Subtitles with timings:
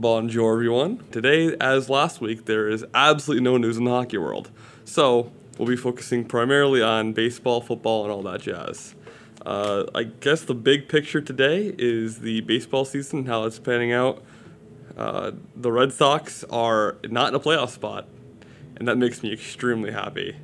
[0.00, 1.02] Bonjour, everyone.
[1.10, 4.48] Today, as last week, there is absolutely no news in the hockey world.
[4.84, 8.94] So, we'll be focusing primarily on baseball, football, and all that jazz.
[9.44, 14.22] Uh, I guess the big picture today is the baseball season, how it's panning out.
[14.96, 18.06] Uh, the Red Sox are not in a playoff spot,
[18.76, 20.36] and that makes me extremely happy.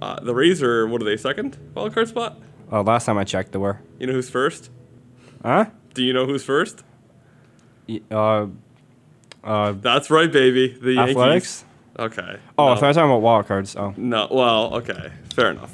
[0.00, 2.40] Uh, the Rays are, what are they, second wild card spot?
[2.70, 3.80] Oh, last time I checked, they were.
[3.98, 4.70] You know who's first?
[5.42, 5.64] Huh?
[5.94, 6.84] Do you know who's first?
[8.10, 8.46] Uh,
[9.44, 10.68] uh, That's right, baby.
[10.68, 11.10] The Yankees.
[11.16, 11.64] athletics.
[11.98, 12.38] Okay.
[12.58, 12.72] Oh, No.
[12.72, 13.74] I thought you were talking about wild cards.
[13.76, 15.72] Oh, No, well, okay, fair enough.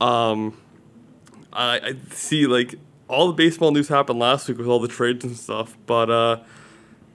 [0.00, 0.56] Um,
[1.52, 2.76] I, I see like
[3.08, 6.38] all the baseball news happened last week with all the trades and stuff, but uh,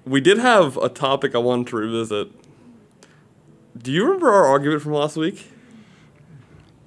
[0.06, 2.28] we did have a topic I wanted to revisit.
[3.82, 5.52] Do you remember our argument from last week?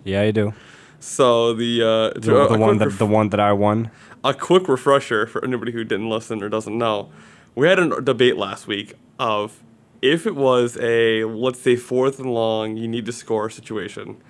[0.05, 0.55] yeah, you do.
[1.01, 3.91] So the uh, The, to- a- the one that ref- the one that I won.
[4.25, 7.11] a quick refresher for anybody who didn't listen or doesn't know.
[7.59, 9.65] We had a debate last week of
[10.01, 14.23] if it was a let's say fourth and long, you need to score situation.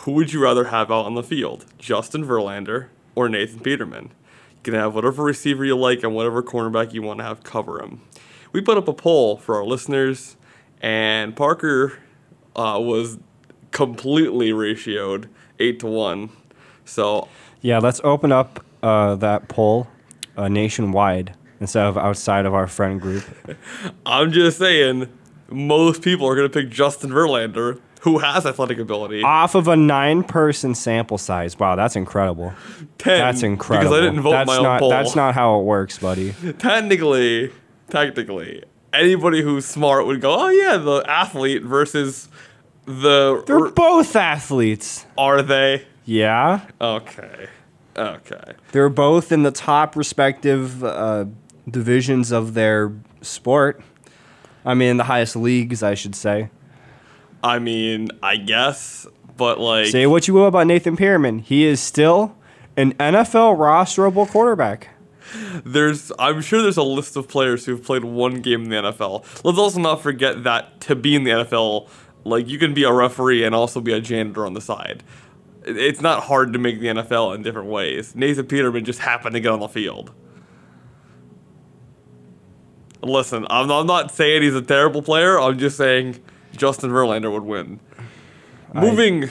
[0.00, 4.12] Who would you rather have out on the field, Justin Verlander or Nathan Peterman?
[4.56, 7.82] You can have whatever receiver you like and whatever cornerback you want to have cover
[7.82, 8.02] him.
[8.52, 10.36] We put up a poll for our listeners,
[10.82, 11.94] and Parker
[12.54, 13.16] uh, was
[13.70, 16.28] completely ratioed eight to one.
[16.84, 17.28] So
[17.62, 19.88] Yeah, let's open up uh, that poll
[20.36, 23.24] uh, nationwide instead of outside of our friend group.
[24.06, 25.08] I'm just saying,
[25.48, 29.22] most people are going to pick Justin Verlander, who has athletic ability.
[29.22, 31.58] Off of a nine-person sample size.
[31.58, 32.52] Wow, that's incredible.
[32.98, 33.90] 10, That's incredible.
[33.90, 34.90] Because I didn't vote that's my own not, poll.
[34.90, 36.34] That's not how it works, buddy.
[36.58, 37.50] Technically,
[37.88, 42.28] technically, anybody who's smart would go, oh yeah, the athlete versus
[42.84, 43.42] the.
[43.46, 45.06] They're both athletes.
[45.16, 45.86] are they?
[46.04, 47.48] Yeah, Okay.
[47.96, 48.54] Okay.
[48.72, 51.26] they're both in the top respective uh,
[51.68, 52.92] divisions of their
[53.22, 53.80] sport.
[54.64, 56.50] I mean, the highest leagues, I should say.
[57.42, 59.86] I mean, I guess, but like.
[59.86, 62.34] Say what you will about Nathan Peterman, he is still
[62.76, 64.88] an NFL rosterable quarterback.
[65.64, 69.24] there's I'm sure there's a list of players who've played one game in the NFL.
[69.44, 71.88] Let's also not forget that to be in the NFL,
[72.24, 75.02] like you can be a referee and also be a janitor on the side.
[75.66, 78.14] It's not hard to make the NFL in different ways.
[78.14, 80.12] Nathan Peterman just happened to get on the field.
[83.04, 85.38] Listen, I'm I'm not saying he's a terrible player.
[85.40, 86.20] I'm just saying
[86.56, 87.80] Justin Verlander would win.
[88.72, 89.30] Moving,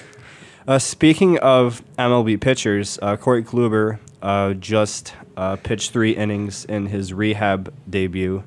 [0.67, 6.85] Uh, speaking of MLB pitchers, uh, Corey Kluber uh, just uh, pitched three innings in
[6.88, 8.44] his rehab debut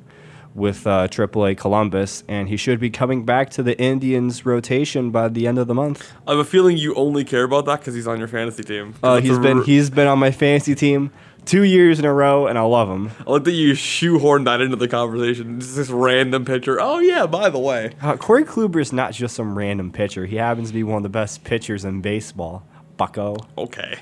[0.55, 5.29] with uh, AAA Columbus, and he should be coming back to the Indians rotation by
[5.29, 6.11] the end of the month.
[6.27, 8.95] I have a feeling you only care about that because he's on your fantasy team.
[9.03, 11.11] Uh, he's been r- he's been on my fantasy team
[11.47, 13.11] two years in a row, and I love him.
[13.27, 15.61] I like that you shoehorned that into the conversation.
[15.61, 16.79] Just this random pitcher.
[16.81, 17.93] Oh yeah, by the way.
[18.03, 20.27] Uh, Corey Kluber is not just some random pitcher.
[20.27, 22.67] He happens to be one of the best pitchers in baseball.
[22.97, 23.37] Bucko.
[23.57, 23.99] Okay.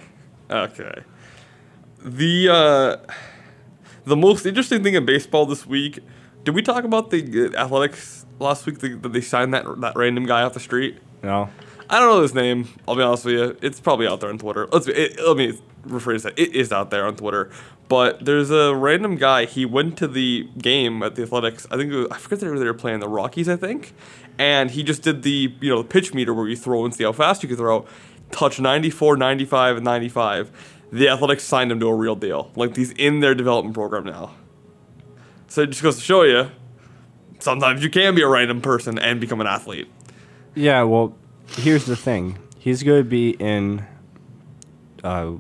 [0.50, 1.02] Okay.
[2.02, 2.96] The uh
[4.04, 6.00] the most interesting thing in baseball this week.
[6.44, 9.96] Did we talk about the uh, athletics last week that that they signed that that
[9.96, 10.98] random guy off the street?
[11.22, 11.48] No.
[11.90, 12.68] I don't know his name.
[12.88, 13.56] I'll be honest with you.
[13.62, 14.66] It's probably out there on Twitter.
[14.72, 16.38] Let's be, it, let me rephrase that.
[16.38, 17.50] It is out there on Twitter.
[17.88, 19.44] But there's a random guy.
[19.44, 21.66] He went to the game at the Athletics.
[21.70, 23.48] I think was, I forget they were, they were playing the Rockies.
[23.48, 23.92] I think,
[24.38, 27.04] and he just did the you know the pitch meter where you throw and see
[27.04, 27.86] how fast you can throw.
[28.30, 30.72] Touch 94, 95, and 95.
[30.90, 32.50] The Athletics signed him to a real deal.
[32.56, 34.34] Like he's in their development program now.
[35.48, 36.50] So it just goes to show you,
[37.38, 39.88] sometimes you can be a random person and become an athlete.
[40.54, 41.14] Yeah, well,
[41.48, 42.38] here's the thing.
[42.58, 43.84] He's going to be in.
[45.02, 45.32] Uh,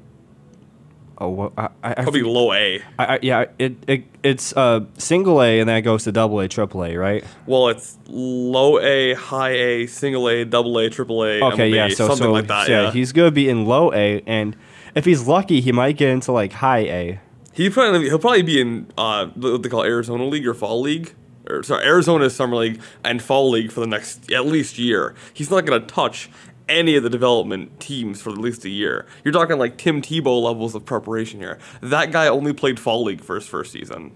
[1.18, 2.82] oh, I, I, I, Probably forget- low A.
[2.98, 6.40] I, I, yeah, it, it it's uh, single A and then it goes to double
[6.40, 7.24] A, triple A, right?
[7.46, 11.88] Well, it's low A, high A, single A, double A, triple A, Okay, MLB, yeah,
[11.88, 12.68] so something so like that.
[12.68, 14.56] yeah, Yeah, he's going to be in low A, and
[14.94, 17.20] if he's lucky, he might get into like high A.
[17.52, 21.14] he probably he'll probably be in uh what they call Arizona League or Fall League.
[21.48, 25.14] Or sorry, Arizona Summer League and Fall League for the next at least year.
[25.32, 26.30] He's not going to touch
[26.68, 29.06] any of the development teams for at least a year.
[29.22, 31.58] You're talking like Tim Tebow levels of preparation here.
[31.82, 34.12] That guy only played Fall League for his first season.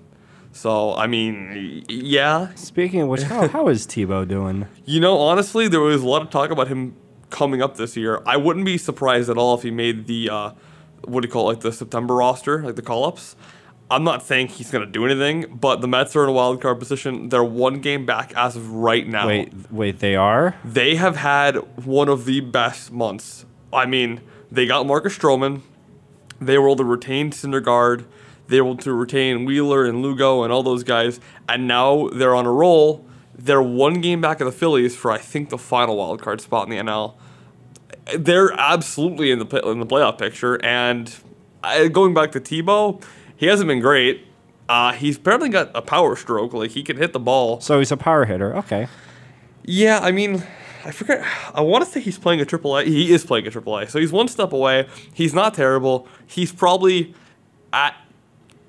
[0.52, 4.66] So I mean, yeah, Speaking of which, how, how is Tebow doing?
[4.86, 6.96] You know, honestly, there was a lot of talk about him
[7.28, 8.22] coming up this year.
[8.24, 10.50] I wouldn't be surprised at all if he made the uh,
[11.04, 13.36] what do you call it, like the September roster, like the call ups.
[13.90, 16.78] I'm not saying he's gonna do anything, but the Mets are in a wild card
[16.78, 17.30] position.
[17.30, 19.26] They're one game back as of right now.
[19.26, 20.56] Wait, wait, they are?
[20.64, 23.46] They have had one of the best months.
[23.72, 24.20] I mean,
[24.50, 25.62] they got Marcus Stroman.
[26.40, 28.04] They were able to retain Syndergaard.
[28.48, 32.34] They were able to retain Wheeler and Lugo and all those guys, and now they're
[32.34, 33.04] on a roll.
[33.34, 36.68] They're one game back of the Phillies for I think the final wild card spot
[36.68, 37.14] in the NL.
[38.18, 41.14] They're absolutely in the in the playoff picture, and
[41.62, 43.02] uh, going back to Tebow,
[43.38, 44.26] he hasn't been great.
[44.68, 47.58] Uh, he's apparently got a power stroke, like he can hit the ball.
[47.60, 48.54] So he's a power hitter.
[48.58, 48.86] Okay.
[49.64, 50.42] Yeah, I mean,
[50.84, 51.24] I forget.
[51.54, 52.84] I want to say he's playing a triple A.
[52.84, 54.86] He is playing a triple A, so he's one step away.
[55.14, 56.06] He's not terrible.
[56.26, 57.14] He's probably
[57.72, 57.94] at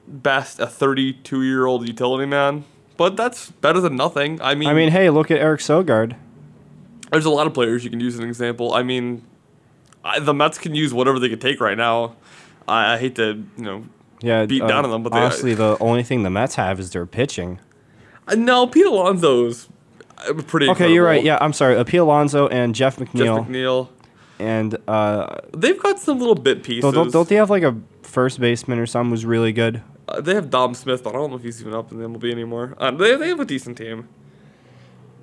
[0.08, 2.64] best a 32 year old utility man,
[2.98, 4.42] but that's better than nothing.
[4.42, 6.16] I mean, I mean, hey, look at Eric Sogard.
[7.12, 8.74] there's a lot of players you can use as an example.
[8.74, 9.24] I mean,
[10.04, 12.16] I, the Mets can use whatever they can take right now.
[12.68, 13.86] I, I hate to, you know,
[14.22, 16.80] Yeah, beat uh, down on them, but they- honestly, the only thing the Mets have
[16.80, 17.60] is their pitching.
[18.28, 19.70] uh, no, Pete Alonso's
[20.28, 20.68] uh, pretty.
[20.70, 21.24] Okay, you're right.
[21.24, 21.78] Yeah, I'm sorry.
[21.78, 23.90] Appeal Alonso and Jeff Jeff McNeil, McNeil.
[24.40, 26.82] and uh, They've got some little bit pieces.
[26.82, 29.82] don't, don't, don't they have like a first baseman or something who's really good?
[30.08, 32.08] Uh, they have Dom Smith, but I don't know if he's even up in the
[32.08, 32.76] MLB anymore.
[32.78, 34.10] Uh, they, they have a decent team.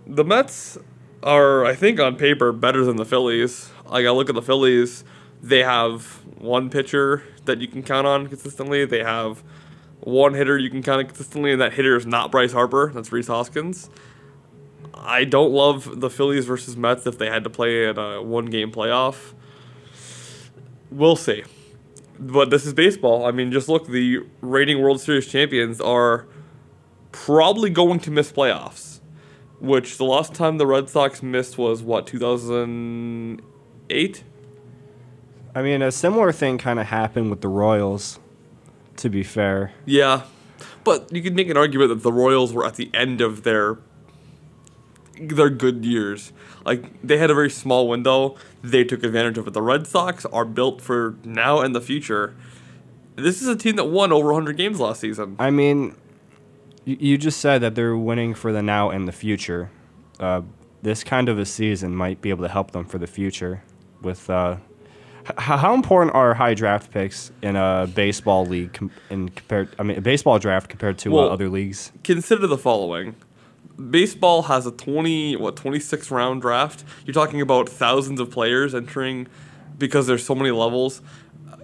[0.06, 0.78] The Mets
[1.22, 3.70] are, I think, on paper, better than the Phillies.
[3.86, 5.02] Like, I look at the Phillies,
[5.42, 8.84] they have one pitcher that you can count on consistently.
[8.84, 9.42] They have
[10.00, 12.92] one hitter you can count on consistently, and that hitter is not Bryce Harper.
[12.94, 13.88] That's Rhys Hoskins.
[14.94, 18.46] I don't love the Phillies versus Mets if they had to play in a one
[18.46, 19.32] game playoff.
[20.90, 21.44] We'll see
[22.18, 23.24] but this is baseball.
[23.26, 26.26] I mean, just look, the reigning World Series champions are
[27.12, 28.98] probably going to miss playoffs,
[29.60, 34.24] which the last time the Red Sox missed was what 2008.
[35.56, 38.20] I mean, a similar thing kind of happened with the Royals.
[38.98, 40.22] To be fair, Yeah,
[40.82, 43.76] but you could make an argument that the Royals were at the end of their
[45.20, 46.32] their good years.
[46.64, 48.36] Like they had a very small window.
[48.62, 49.52] They took advantage of it.
[49.52, 52.34] The Red Sox are built for now and the future.
[53.16, 55.36] This is a team that won over 100 games last season.
[55.38, 55.94] I mean,
[56.84, 59.70] you, just said that they're winning for the now and the future.
[60.20, 60.42] Uh,
[60.82, 63.62] this kind of a season might be able to help them for the future.
[64.02, 64.56] With uh,
[65.38, 69.68] how important are high draft picks in a baseball league com- in compared?
[69.78, 71.92] I mean, a baseball draft compared to Well, uh, other leagues.
[72.04, 73.16] consider the following.
[73.90, 76.84] Baseball has a 20 what 26 round draft?
[77.04, 79.26] You're talking about thousands of players entering
[79.76, 81.02] because there's so many levels.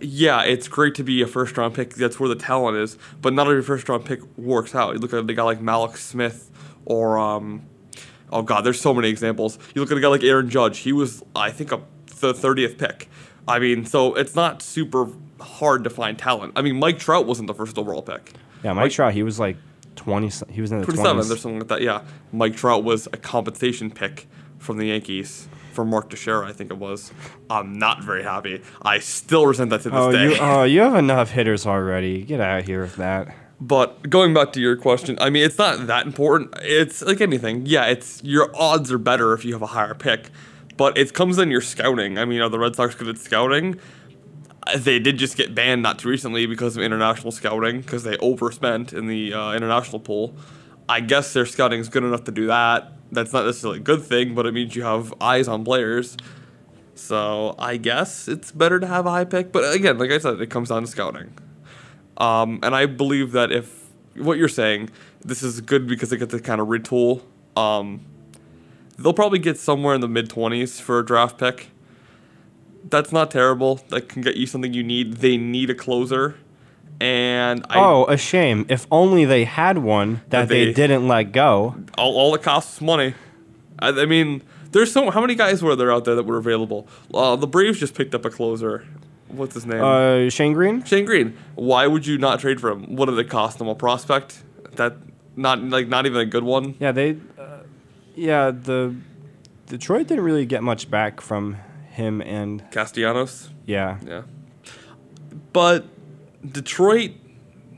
[0.00, 1.94] Yeah it's great to be a first round pick.
[1.94, 4.93] That's where the talent is but not every first round pick works out.
[4.94, 6.50] You look at a guy like malik smith
[6.85, 7.62] or um
[8.31, 9.58] oh god there's so many examples.
[9.75, 10.79] You look at a guy like aaron judge.
[10.81, 11.81] He was i think a
[12.20, 13.08] the 30th pick
[13.49, 15.09] i mean so it's not super
[15.41, 18.33] hard to find talent i mean mike trout wasn't the first overall pick
[18.65, 19.56] Yeah, Mike Trout, he was like
[19.97, 20.31] twenty.
[20.50, 21.31] He was in the 27 twenties.
[21.33, 21.81] or something like that.
[21.83, 22.03] Yeah,
[22.33, 24.29] Mike Trout was a compensation pick
[24.59, 27.12] from the Yankees for Mark Teixeira, I think it was.
[27.50, 28.62] I'm not very happy.
[28.83, 30.25] I still resent that to this Oh, day.
[30.31, 32.23] you, oh, you have enough hitters already.
[32.23, 33.35] Get out of here with that.
[33.61, 36.55] But going back to your question, I mean, it's not that important.
[36.62, 37.67] It's like anything.
[37.67, 40.31] Yeah, it's your odds are better if you have a higher pick,
[40.77, 42.19] but it comes in your scouting.
[42.19, 43.79] I mean, are the Red Sox good at scouting?
[44.77, 48.93] They did just get banned not too recently because of international scouting because they overspent
[48.93, 50.35] in the uh, international pool.
[50.89, 52.93] I guess their scouting is good enough to do that.
[53.11, 56.17] That's not necessarily a good thing, but it means you have eyes on players.
[56.95, 59.53] So I guess it's better to have a high pick.
[59.53, 61.37] But again, like I said, it comes down to scouting.
[62.17, 64.91] Um, and I believe that if what you're saying,
[65.25, 67.23] this is good because they get to kind of retool.
[67.56, 68.05] Um,
[69.03, 71.69] they'll probably get somewhere in the mid 20s for a draft pick.
[72.89, 73.77] That's not terrible.
[73.89, 75.19] That can get you something you need.
[75.19, 76.37] They need a closer.
[77.01, 78.67] And I, oh, a shame.
[78.69, 81.77] If only they had one that they, they- didn't let go.
[81.99, 83.15] all, all it costs is money.
[83.79, 86.87] I, I mean, there's so how many guys were there out there that were available?
[87.13, 88.87] Uh, the Braves just picked up a closer.
[89.29, 89.82] What's his name?
[89.82, 90.85] Uh, Shane Green.
[90.85, 91.37] Shane Green.
[91.55, 92.94] Why would you not trade for him?
[92.97, 93.67] What did it cost them?
[93.69, 94.43] A prospect
[94.77, 94.97] that
[95.37, 96.75] not like not even a good one.
[96.79, 97.17] Yeah, they.
[98.15, 98.95] Yeah, the
[99.67, 101.57] Detroit didn't really get much back from
[101.91, 103.51] him, and Castellanos.
[103.67, 104.23] yeah, Yeah.
[105.53, 105.87] But
[106.51, 107.13] Detroit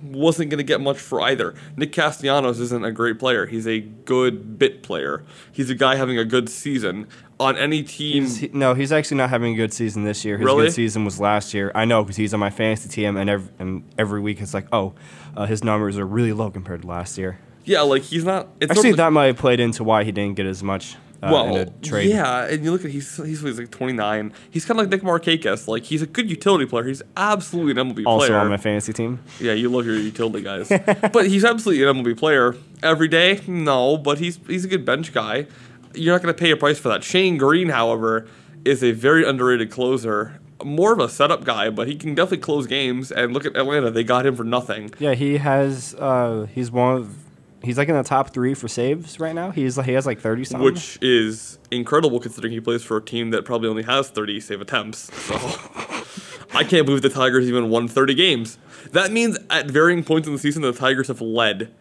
[0.03, 1.55] wasn't going to get much for either.
[1.77, 3.47] Nick Castellanos isn't a great player.
[3.47, 5.25] He's a good bit player.
[5.51, 7.07] He's a guy having a good season
[7.41, 8.25] on any team.
[8.25, 10.37] He's- he- no, he's actually not having a good season this year.
[10.39, 10.65] His Really?
[10.67, 11.73] good season was last year.
[11.75, 14.67] I know because he's on my fantasy team, and every, and every week it's like,
[14.73, 14.93] oh,
[15.37, 17.39] uh, his numbers are really low compared to last year.
[17.65, 18.49] Yeah, like he's not.
[18.61, 21.31] It's Actually, normally- that might have played into why he didn't get as much uh,
[21.33, 22.11] well, trade.
[22.11, 24.33] yeah, and you look at he's he's, he's like 29.
[24.51, 25.67] He's kind of like Nick Markakis.
[25.67, 26.85] Like he's a good utility player.
[26.85, 28.39] He's absolutely an MLB Also player.
[28.39, 29.21] on my fantasy team.
[29.41, 30.69] Yeah, you love your utility guys.
[31.13, 32.57] but he's absolutely an MLB player.
[32.83, 33.41] Every day?
[33.47, 35.47] No, but he's he's a good bench guy.
[35.95, 37.03] You're not going to pay a price for that.
[37.05, 38.27] Shane Green, however,
[38.65, 40.41] is a very underrated closer.
[40.63, 43.11] more of a setup guy, but he can definitely close games.
[43.13, 44.93] And look at Atlanta; they got him for nothing.
[44.99, 45.95] Yeah, he has.
[45.95, 47.24] Uh, he's one of.
[47.65, 49.51] He's like in the top three for saves right now.
[49.51, 50.65] He's he has like thirty something.
[50.65, 54.61] which is incredible considering he plays for a team that probably only has 30 save
[54.61, 55.13] attempts.
[55.25, 55.35] So
[56.55, 58.59] I can't believe the Tigers even won 30 games.
[58.93, 61.73] That means at varying points in the season, the Tigers have led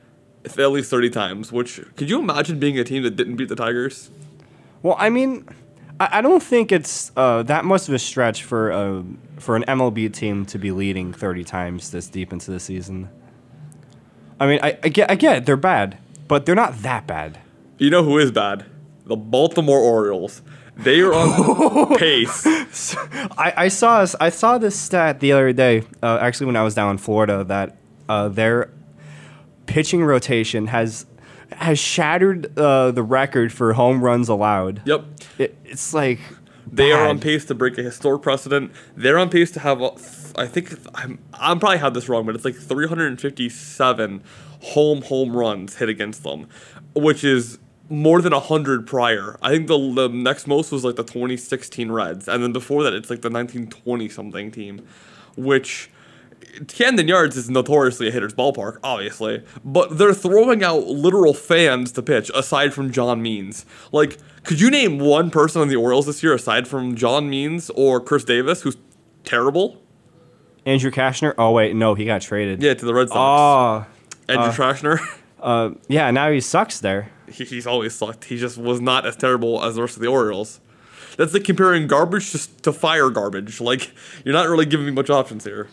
[0.46, 1.52] at least 30 times.
[1.52, 4.10] Which could you imagine being a team that didn't beat the Tigers?
[4.82, 5.48] Well, I mean,
[6.00, 9.04] I, I don't think it's uh, that much of a stretch for a
[9.38, 13.10] for an MLB team to be leading thirty times this deep into the season.
[14.40, 15.98] I mean, I, I get I get it, they're bad,
[16.28, 17.40] but they're not that bad.
[17.78, 18.66] You know who is bad?
[19.06, 20.42] The Baltimore Orioles.
[20.76, 22.46] They are on pace.
[23.38, 26.64] I, I saw this, I saw this stat the other day, uh, actually when I
[26.64, 27.78] was down in Florida, that
[28.10, 28.72] uh, their
[29.68, 31.06] pitching rotation has
[31.52, 34.82] has shattered uh, the record for home runs allowed.
[34.86, 35.06] Yep.
[35.38, 36.20] It, it's like
[36.72, 38.72] They are on pace to break a historic precedent.
[38.98, 39.80] They're on pace to have,
[40.36, 44.24] I think, I'm, I'm probably have this wrong, but it's like 357
[44.62, 46.48] home home runs hit against them,
[46.96, 47.60] which is
[47.90, 49.38] more than 100 prior.
[49.42, 52.28] I think the, the next most was like the 2016 Reds.
[52.28, 54.86] And then before that, it's like the 1920 something team,
[55.36, 55.90] which.
[56.68, 62.04] Camden Yards is notoriously a hitter's ballpark, obviously, but they're throwing out literal fans to
[62.04, 63.66] pitch aside from John Means.
[63.92, 67.72] Like, could you name one person on the Orioles this year aside from John Means
[67.72, 68.78] or Chris Davis, who's
[69.24, 69.83] terrible?
[70.66, 71.34] Andrew Cashner.
[71.38, 72.62] Oh wait, no, he got traded.
[72.62, 73.18] Yeah, to the Red Sox.
[74.30, 75.00] Oh, Andrew Trashner.
[75.42, 76.10] uh, yeah.
[76.12, 77.12] Now he sucks there.
[77.28, 78.26] he, he's always sucked.
[78.26, 80.60] He just was not as terrible as the rest of the Orioles.
[81.18, 83.60] That's like comparing garbage to, to fire garbage.
[83.62, 83.92] Like
[84.26, 85.68] you're not really giving me much options here.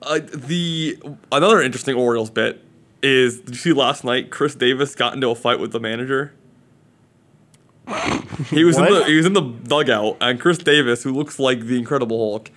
[0.00, 0.98] Uh, the
[1.32, 2.64] another interesting Orioles bit
[3.02, 6.32] is did you see last night Chris Davis got into a fight with the manager?
[8.50, 11.60] He was in the he was in the dugout and Chris Davis, who looks like
[11.60, 12.50] the Incredible Hulk,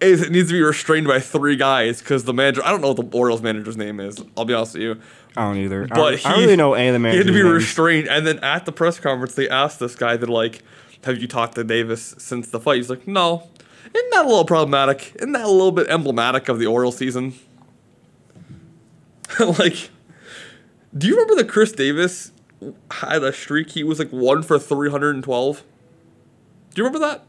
[0.00, 3.10] is needs to be restrained by three guys because the manager I don't know what
[3.10, 4.22] the Orioles manager's name is.
[4.36, 5.00] I'll be honest with you.
[5.36, 5.84] I don't either.
[5.84, 7.54] I But don't, I don't really know any of the He had to be names.
[7.54, 10.62] restrained, and then at the press conference, they asked this guy that like,
[11.04, 13.48] "Have you talked to Davis since the fight?" He's like, "No."
[13.94, 15.12] Isn't that a little problematic?
[15.16, 17.32] Isn't that a little bit emblematic of the oral season?
[19.40, 19.90] like,
[20.96, 22.32] do you remember that Chris Davis
[22.90, 23.70] had a streak?
[23.70, 25.62] He was like one for three hundred and twelve.
[26.74, 27.24] Do you remember that?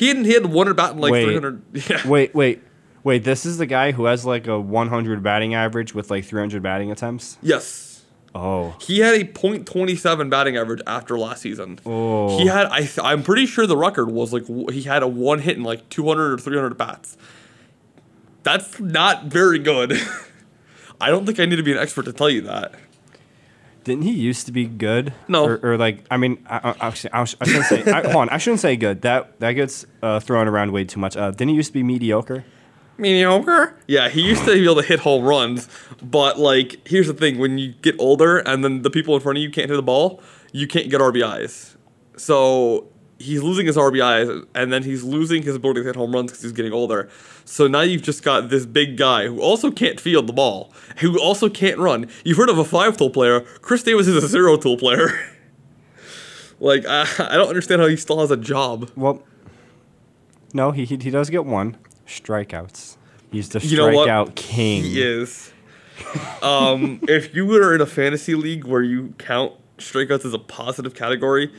[0.00, 1.24] He had he had one in like Wait.
[1.24, 1.60] three hundred.
[1.90, 2.08] Yeah.
[2.08, 2.62] Wait, wait,
[3.04, 3.22] wait.
[3.22, 6.90] This is the guy who has like a 100 batting average with like 300 batting
[6.90, 7.36] attempts.
[7.42, 8.02] Yes.
[8.34, 11.80] Oh, He had a .27 batting average after last season.
[11.84, 12.38] Oh.
[12.38, 15.06] He had I th- I'm pretty sure the record was like w- he had a
[15.06, 17.18] one hit in like 200 or 300 bats.
[18.42, 19.92] That's not very good.
[21.00, 22.74] I don't think I need to be an expert to tell you that.
[23.90, 25.12] Didn't he used to be good?
[25.26, 25.44] No.
[25.44, 27.82] Or, or like, I mean, I, I, actually, I, I shouldn't say.
[27.90, 29.02] I, hold on, I shouldn't say good.
[29.02, 31.16] That that gets uh, thrown around way too much.
[31.16, 32.44] Uh, didn't he used to be mediocre?
[32.98, 33.74] Mediocre?
[33.88, 35.68] Yeah, he used to be able to hit home runs,
[36.00, 39.38] but like here's the thing, when you get older and then the people in front
[39.38, 41.74] of you can't hit the ball, you can't get RBIs.
[42.16, 42.89] So
[43.20, 46.42] he's losing his RBIs and then he's losing his ability to hit home runs because
[46.42, 47.08] he's getting older.
[47.44, 51.20] So now you've just got this big guy who also can't field the ball, who
[51.20, 52.08] also can't run.
[52.24, 53.40] You've heard of a five tool player.
[53.60, 55.10] Chris Davis is a zero tool player.
[56.60, 58.90] like I, I don't understand how he still has a job.
[58.96, 59.22] Well,
[60.54, 62.96] no, he he, he does get one strikeouts.
[63.30, 64.82] He's the You strikeout king.
[64.82, 65.52] He is.
[66.42, 70.94] Um, if you were in a fantasy league where you count strikeouts as a positive
[70.94, 71.52] category,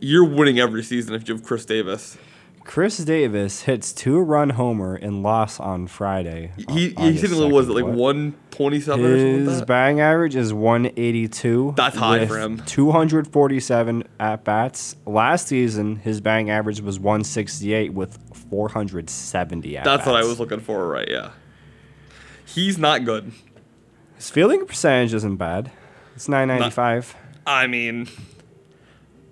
[0.00, 2.16] you're winning every season if you have Chris Davis.
[2.64, 6.52] Chris Davis hits two run homer in loss on Friday.
[6.70, 9.58] He uh, Au- he's hitting was it like one twenty seven or something His like
[9.58, 9.66] that?
[9.66, 11.74] batting average is 182.
[11.76, 12.56] That's high for him.
[12.64, 14.96] 247 at bats.
[15.04, 18.18] Last season, his batting average was 168 with
[18.50, 21.08] 470 at That's what I was looking for, right?
[21.08, 21.32] Yeah.
[22.46, 23.32] He's not good.
[24.16, 25.70] His fielding percentage isn't bad.
[26.14, 27.14] It's 995.
[27.46, 28.08] I mean,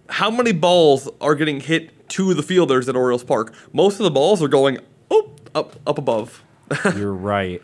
[0.08, 3.54] how many balls are getting hit to the fielders at Orioles Park?
[3.72, 4.78] Most of the balls are going
[5.10, 6.42] oh, up up above.
[6.96, 7.62] You're right.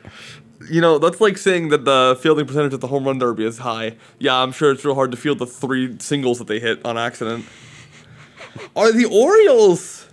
[0.70, 3.58] You know, that's like saying that the fielding percentage at the home run derby is
[3.58, 3.96] high.
[4.18, 6.98] Yeah, I'm sure it's real hard to field the three singles that they hit on
[6.98, 7.46] accident.
[8.74, 10.08] Are the Orioles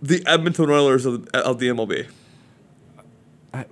[0.00, 2.06] the Edmonton Oilers of, of the MLB?
[3.52, 3.64] I,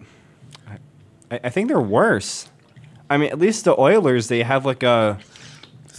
[1.31, 2.49] I think they're worse.
[3.09, 5.19] I mean, at least the Oilers, they have like a.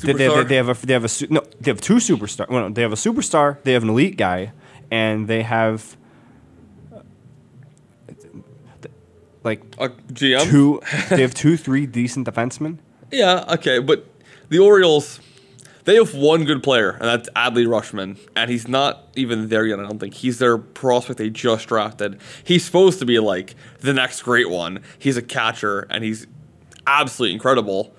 [0.03, 2.67] They, they, they have a they have a su- no they have two superstar well,
[2.67, 4.51] no, they have a superstar they have an elite guy
[4.91, 5.95] and they have
[6.93, 6.99] uh,
[9.43, 10.49] like A GM?
[10.49, 12.77] two they have two three decent defensemen
[13.11, 14.07] Yeah, okay, but
[14.49, 15.19] the Orioles,
[15.83, 19.79] They have one good player, and that's Adley Rutschman, and he's not even there yet.
[19.79, 22.19] I don't think he's their prospect they just drafted.
[22.43, 24.79] He's supposed to be like the next great one.
[24.97, 26.25] He's a catcher, and he's
[26.87, 27.93] absolutely incredible.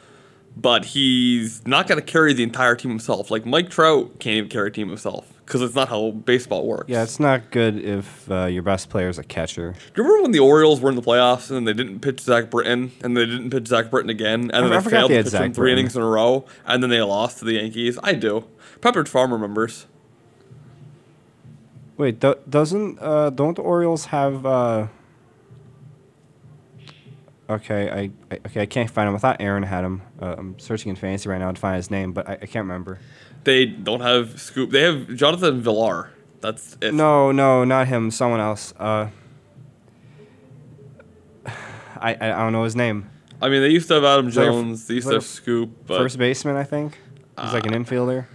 [0.56, 3.30] But he's not going to carry the entire team himself.
[3.30, 6.88] Like Mike Trout can't even carry a team himself because it's not how baseball works.
[6.88, 9.72] Yeah, it's not good if uh, your best player is a catcher.
[9.72, 12.50] Do you remember when the Orioles were in the playoffs and they didn't pitch Zach
[12.50, 15.22] Britton and they didn't pitch Zach Britton again and then I they failed they to
[15.24, 15.78] pitch Zach him three Britton.
[15.80, 17.98] innings in a row and then they lost to the Yankees?
[18.02, 18.44] I do.
[18.80, 19.86] Pepperidge Farm remembers.
[21.96, 24.46] Wait, do- doesn't uh, don't the Orioles have?
[24.46, 24.86] Uh,
[27.50, 29.14] okay, I, I okay I can't find him.
[29.14, 30.02] I thought Aaron had him.
[30.20, 32.64] Uh, I'm searching in fantasy right now to find his name, but I, I can't
[32.64, 32.98] remember.
[33.44, 34.70] They don't have Scoop.
[34.70, 36.10] They have Jonathan Villar.
[36.40, 36.92] That's it.
[36.94, 38.10] No, no, not him.
[38.10, 38.72] Someone else.
[38.78, 39.08] Uh,
[41.96, 43.10] I, I don't know his name.
[43.42, 44.86] I mean, they used to have Adam like a f- Jones.
[44.86, 46.98] They used to have Scoop, First baseman, I think.
[47.40, 48.26] He's like an Uh, infielder.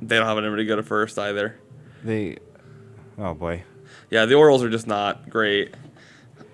[0.00, 1.56] they don't have anybody good at first either.
[2.04, 2.38] They.
[3.18, 3.64] Oh boy.
[4.10, 5.74] Yeah, the Orioles are just not great.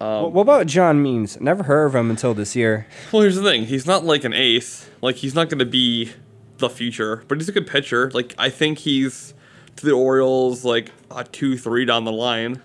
[0.00, 1.40] Um, Wh- what about John Means?
[1.40, 2.87] Never heard of him until this year.
[3.12, 3.64] Well, here's the thing.
[3.66, 4.88] He's not like an ace.
[5.02, 6.12] Like he's not going to be
[6.59, 8.11] the future, but he's a good pitcher.
[8.12, 9.35] Like I think he's
[9.76, 12.62] to the Orioles like a two, three down the line,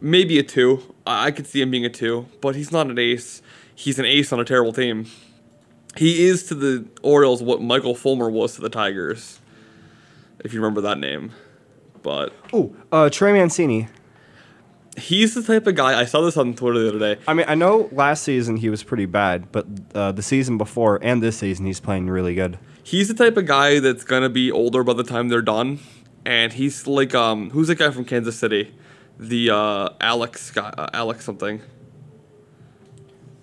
[0.00, 0.94] maybe a two.
[1.06, 3.42] I, I could see him being a two, but he's not an ace.
[3.74, 5.06] He's an ace on a terrible team.
[5.96, 9.40] He is to the Orioles what Michael Fulmer was to the Tigers,
[10.44, 11.32] if you remember that name.
[12.02, 13.88] But Oh, uh, Trey Mancini.
[14.96, 15.98] He's the type of guy.
[15.98, 17.20] I saw this on Twitter the other day.
[17.26, 20.98] I mean, I know last season he was pretty bad, but uh, the season before
[21.02, 22.58] and this season he's playing really good.
[22.82, 25.80] He's the type of guy that's gonna be older by the time they're done,
[26.24, 28.74] and he's like um, who's that guy from Kansas City,
[29.18, 31.60] the uh, Alex guy, uh, Alex something.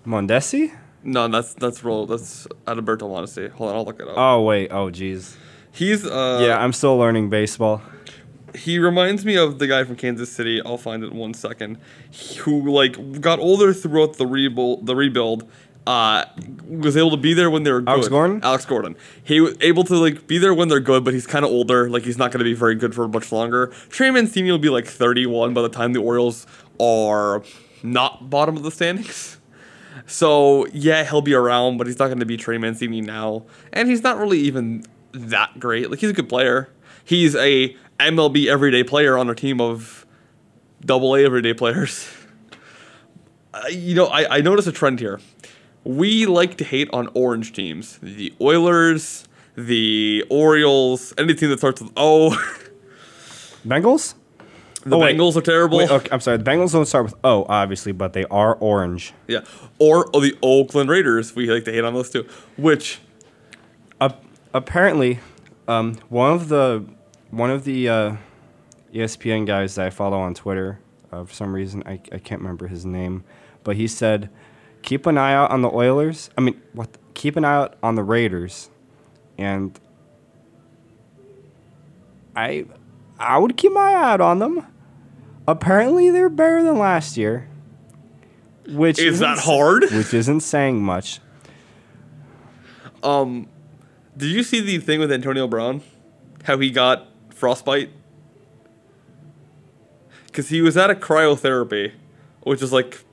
[0.06, 0.74] Mondesi?
[1.04, 2.06] No, that's that's real.
[2.06, 3.50] That's Adalberto Mondesi.
[3.52, 4.14] Hold on, I'll look it up.
[4.16, 5.36] Oh wait, oh jeez.
[5.72, 7.80] he's uh, yeah, I'm still learning baseball.
[8.54, 10.60] He reminds me of the guy from Kansas City.
[10.64, 11.78] I'll find it in one second.
[12.40, 14.86] Who like got older throughout the rebuild.
[14.86, 15.48] The rebuild.
[15.86, 16.26] Uh,
[16.68, 17.88] was able to be there when they were good.
[17.88, 18.40] Alex Gordon?
[18.42, 18.94] Alex Gordon.
[19.24, 21.88] He was able to like be there when they're good, but he's kind of older.
[21.88, 23.68] Like he's not going to be very good for much longer.
[23.88, 26.46] Trey Mancini will be like 31 by the time the Orioles
[26.78, 27.42] are
[27.82, 29.38] not bottom of the standings.
[30.06, 33.88] So yeah, he'll be around, but he's not going to be Trey Mancini now, and
[33.88, 35.90] he's not really even that great.
[35.90, 36.70] Like he's a good player.
[37.04, 40.06] He's a MLB everyday player on a team of
[40.84, 42.08] Double A everyday players.
[43.54, 45.20] Uh, you know, I, I notice a trend here.
[45.82, 47.98] We like to hate on orange teams.
[48.02, 52.30] The Oilers, the Orioles, any team that starts with O.
[53.66, 54.14] Bengals?
[54.84, 55.16] the Oh, wait.
[55.16, 55.78] Bengals are terrible.
[55.78, 56.36] Wait, okay, I'm sorry.
[56.36, 59.14] The Bengals don't start with O, obviously, but they are orange.
[59.26, 59.40] Yeah.
[59.78, 61.34] Or, or the Oakland Raiders.
[61.34, 62.28] We like to hate on those too.
[62.58, 63.00] Which
[63.98, 64.10] Uh,
[64.52, 65.20] apparently,
[65.66, 66.84] um, one of the
[67.30, 68.16] one of the uh,
[68.94, 70.80] ESPN guys that I follow on Twitter,
[71.12, 73.24] uh, for some reason I, I can't remember his name,
[73.64, 74.30] but he said,
[74.82, 76.30] "Keep an eye out on the Oilers.
[76.36, 76.92] I mean, what?
[76.92, 78.70] the- keep an eye out on the Raiders."
[79.36, 79.78] And
[82.34, 82.66] I,
[83.18, 84.66] I would keep my eye out on them.
[85.46, 87.48] Apparently, they're better than last year.
[88.68, 89.84] Which Is that hard?
[89.92, 91.20] Which isn't saying much.
[93.02, 93.48] Um,
[94.16, 95.82] did you see the thing with Antonio Brown?
[96.44, 97.06] How he got
[97.38, 97.90] frostbite?
[100.26, 101.92] Because he was at a cryotherapy,
[102.42, 103.04] which is like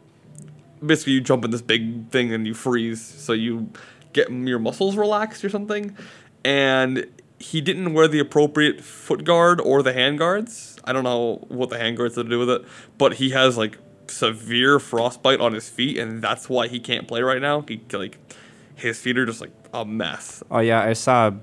[0.86, 3.70] basically you jump in this big thing and you freeze, so you
[4.14, 5.96] get your muscles relaxed or something.
[6.44, 7.08] And
[7.40, 10.78] he didn't wear the appropriate foot guard or the hand guards.
[10.84, 12.64] I don't know what the hand guards had to do with it,
[12.98, 17.22] but he has like severe frostbite on his feet, and that's why he can't play
[17.22, 17.62] right now.
[17.68, 18.18] He like
[18.76, 20.44] his feet are just like a mess.
[20.52, 21.34] Oh yeah, I saw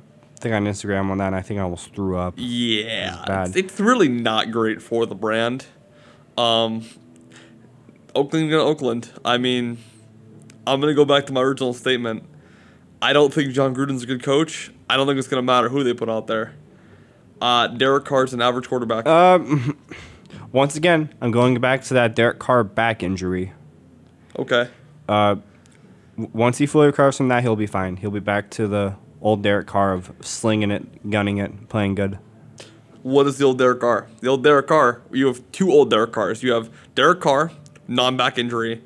[0.43, 2.35] thing on Instagram on that, and I think I almost threw up.
[2.37, 3.45] Yeah.
[3.47, 5.67] It's, it's really not great for the brand.
[6.37, 6.85] Um,
[8.15, 9.11] Oakland, Oakland.
[9.25, 9.79] I mean,
[10.67, 12.25] I'm gonna go back to my original statement.
[13.01, 14.71] I don't think Jon Gruden's a good coach.
[14.89, 16.55] I don't think it's gonna matter who they put out there.
[17.41, 19.07] Uh, Derek Carr's an average quarterback.
[19.07, 19.77] Um,
[20.53, 23.53] once again, I'm going back to that Derek Carr back injury.
[24.39, 24.69] okay.
[25.09, 25.37] Uh,
[26.17, 27.97] once he fully recovers from that, he'll be fine.
[27.97, 32.19] He'll be back to the old Derek Carr of slinging it, gunning it, playing good.
[33.03, 34.07] What is the old Derek Carr?
[34.21, 35.03] The old Derek Carr.
[35.11, 36.43] You have two old Derek Carrs.
[36.43, 37.51] You have Derek Carr,
[37.89, 38.83] non-back injury,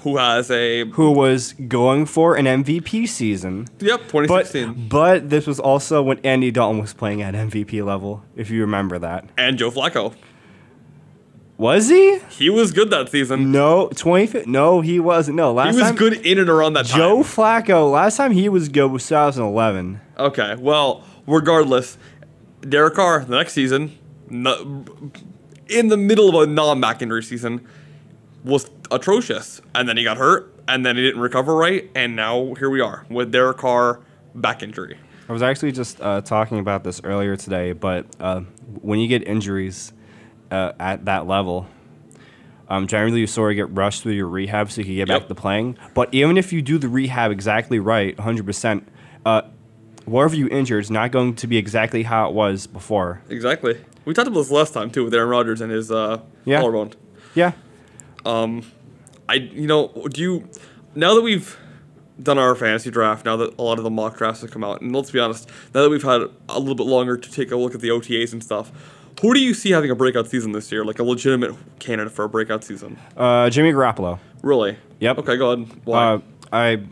[0.00, 3.68] who has a Who was going for an MVP season?
[3.78, 8.24] yep But 2016, but this was also when Andy Dalton was playing at MVP level,
[8.34, 9.26] if you remember that.
[9.36, 10.14] and Joe Flacco.
[11.62, 12.18] Was he?
[12.28, 13.52] He was good that season.
[13.52, 14.42] No, twenty.
[14.46, 15.36] No, he wasn't.
[15.36, 16.98] No, last He was time good in and around that time.
[16.98, 17.88] Joe Flacco.
[17.88, 20.00] Last time he was good was 2011.
[20.18, 21.98] Okay, well, regardless,
[22.62, 23.96] Derek Carr the next season,
[24.28, 27.64] in the middle of a non-back injury season,
[28.42, 32.54] was atrocious, and then he got hurt, and then he didn't recover right, and now
[32.54, 34.00] here we are with Derek Carr
[34.34, 34.98] back injury.
[35.28, 38.40] I was actually just uh, talking about this earlier today, but uh,
[38.80, 39.92] when you get injuries
[40.52, 41.66] uh, at that level,
[42.68, 45.20] um, generally you sort of get rushed through your rehab so you can get Yep.
[45.22, 45.76] back to playing.
[45.94, 48.82] But even if you do the rehab exactly right, 100%,
[49.26, 49.42] uh,
[50.04, 53.20] whatever you injure is not going to be exactly how it was before.
[53.28, 53.78] Exactly.
[54.04, 56.58] We talked about this last time too with Aaron Rodgers and his uh, Yeah.
[56.60, 56.92] collarbone.
[57.34, 57.52] Yeah.
[58.24, 60.48] I you know do you
[60.94, 61.56] now that we've
[62.22, 64.80] done our fantasy draft now that a lot of the mock drafts have come out
[64.82, 67.56] and let's be honest now that we've had a little bit longer to take a
[67.56, 68.70] look at the OTAs and stuff
[69.22, 72.24] who do you see having a breakout season this year like a legitimate candidate for
[72.24, 74.18] a breakout season Uh, Jimmy Garoppolo.
[74.42, 75.18] really Yep.
[75.18, 76.18] okay go ahead why Uh,
[76.52, 76.82] I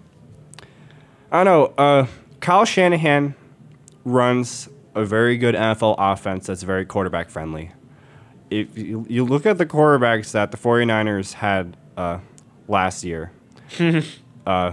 [1.32, 1.64] I don't know.
[1.84, 2.06] Uh,
[2.40, 3.34] Kyle Shanahan
[4.04, 7.70] runs a very good NFL offense that's very quarterback friendly.
[8.50, 12.18] If you, you look at the quarterbacks that the 49ers had uh,
[12.66, 13.30] last year,
[14.46, 14.72] uh,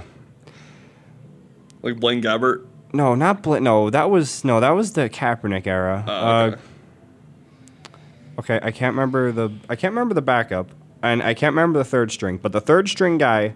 [1.83, 6.03] like Blaine Gabbert no, not Bl- no, that was no, that was the Kaepernick era.
[6.07, 6.61] Oh, okay.
[8.39, 10.69] Okay, I can't remember the I can't remember the backup,
[11.01, 13.55] and I can't remember the third string, but the third string guy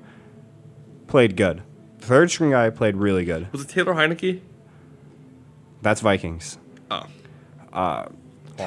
[1.08, 1.62] played good.
[2.00, 3.52] The third string guy played really good.
[3.52, 4.42] was it Taylor Heinicke
[5.84, 6.58] That's Vikings.
[6.90, 7.06] oh
[7.72, 8.06] Uh,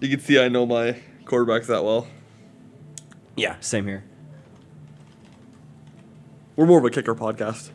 [0.00, 2.06] you can see I know my quarterbacks that well
[3.36, 4.04] yeah, same here.
[6.56, 7.70] we're more of a kicker podcast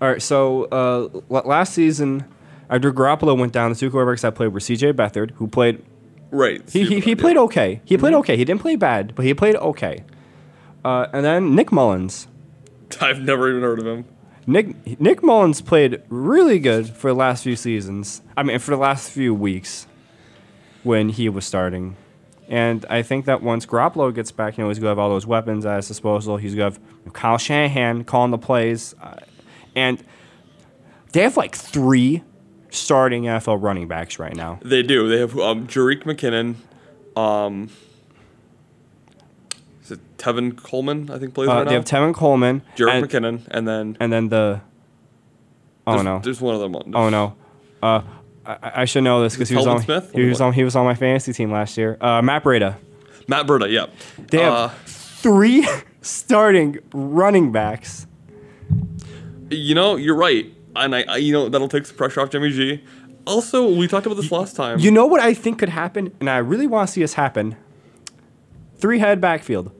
[0.00, 2.24] All right, so uh, last season,
[2.68, 4.92] after Garoppolo went down, the two quarterbacks that played were C.J.
[4.92, 5.84] Beathard, who played
[6.30, 7.42] right he, he, he played yeah.
[7.42, 7.80] okay.
[7.84, 8.36] He played okay.
[8.36, 10.04] He didn't play bad, but he played okay.
[10.84, 12.26] Uh, and then Nick Mullens.
[13.00, 14.04] I've never even heard of him
[14.46, 18.22] Nick Nick Mullens played really good for the last few seasons.
[18.36, 19.86] I mean, for the last few weeks
[20.84, 21.96] when he was starting.
[22.48, 25.08] And I think that once Garoppolo gets back, you know, he's going to have all
[25.08, 26.36] those weapons at his disposal.
[26.36, 28.94] He's going to have Kyle Shanahan calling the plays.
[29.02, 29.16] Uh,
[29.74, 30.02] and
[31.10, 32.22] they have like three
[32.70, 34.58] starting NFL running backs right now.
[34.62, 35.08] They do.
[35.08, 36.56] They have um, Jerick McKinnon.
[37.20, 37.70] Um,
[39.82, 41.10] is it Tevin Coleman?
[41.10, 41.76] I think plays Uh, right they now.
[41.76, 42.62] have Tevin Coleman.
[42.76, 44.60] Jerick McKinnon, and then And then the.
[45.86, 46.18] Oh, there's, no.
[46.18, 46.74] there's one of them.
[46.76, 47.34] on- Oh no.
[47.82, 48.02] Uh,
[48.44, 50.10] I, I should know this because he was on Smith?
[50.12, 51.96] he was on he was on my fantasy team last year.
[52.00, 52.76] Uh, Matt Breida.
[53.28, 53.70] Matt Burda.
[53.70, 53.86] Yeah.
[54.30, 55.66] They have Uh, three
[56.00, 58.06] starting running backs.
[59.50, 62.50] you know, you're right, and I, I, you know, that'll take some pressure off Jimmy
[62.50, 62.82] G.
[63.26, 64.78] Also, we talked about this last time.
[64.78, 67.56] You know what I think could happen, and I really want to see this happen.
[68.76, 69.72] Three head backfield.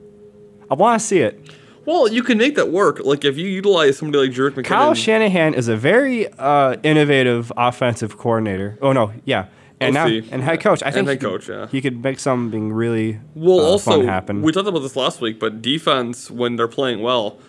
[0.69, 1.49] I want to see it.
[1.85, 2.99] well, you can make that work.
[3.05, 4.65] Like if you utilize somebody like Jerick McKinnon.
[4.65, 8.77] Kyle Shanahan is a very uh, innovative offensive coordinator.
[8.81, 9.45] Oh no, yeah,
[9.79, 10.83] and now and head coach.
[10.83, 11.67] I And think head he, coach, yeah.
[11.67, 14.41] he could make something really Well, uh, also fun happen.
[14.41, 17.39] we talked about this last week, but defense when they're playing well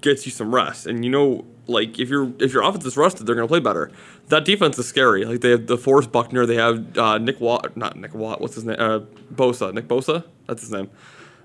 [0.00, 3.26] gets you some rest, and you know, like if your if your offense is rusted,
[3.26, 3.90] they're gonna play better.
[4.28, 5.24] That defense is scary.
[5.24, 8.40] Like they have DeForest Buckner, they have uh, Nick Watt, not Nick Watt.
[8.40, 8.76] What's his name?
[8.78, 9.00] Uh,
[9.34, 10.24] Bosa, Nick Bosa.
[10.46, 10.90] That's his name.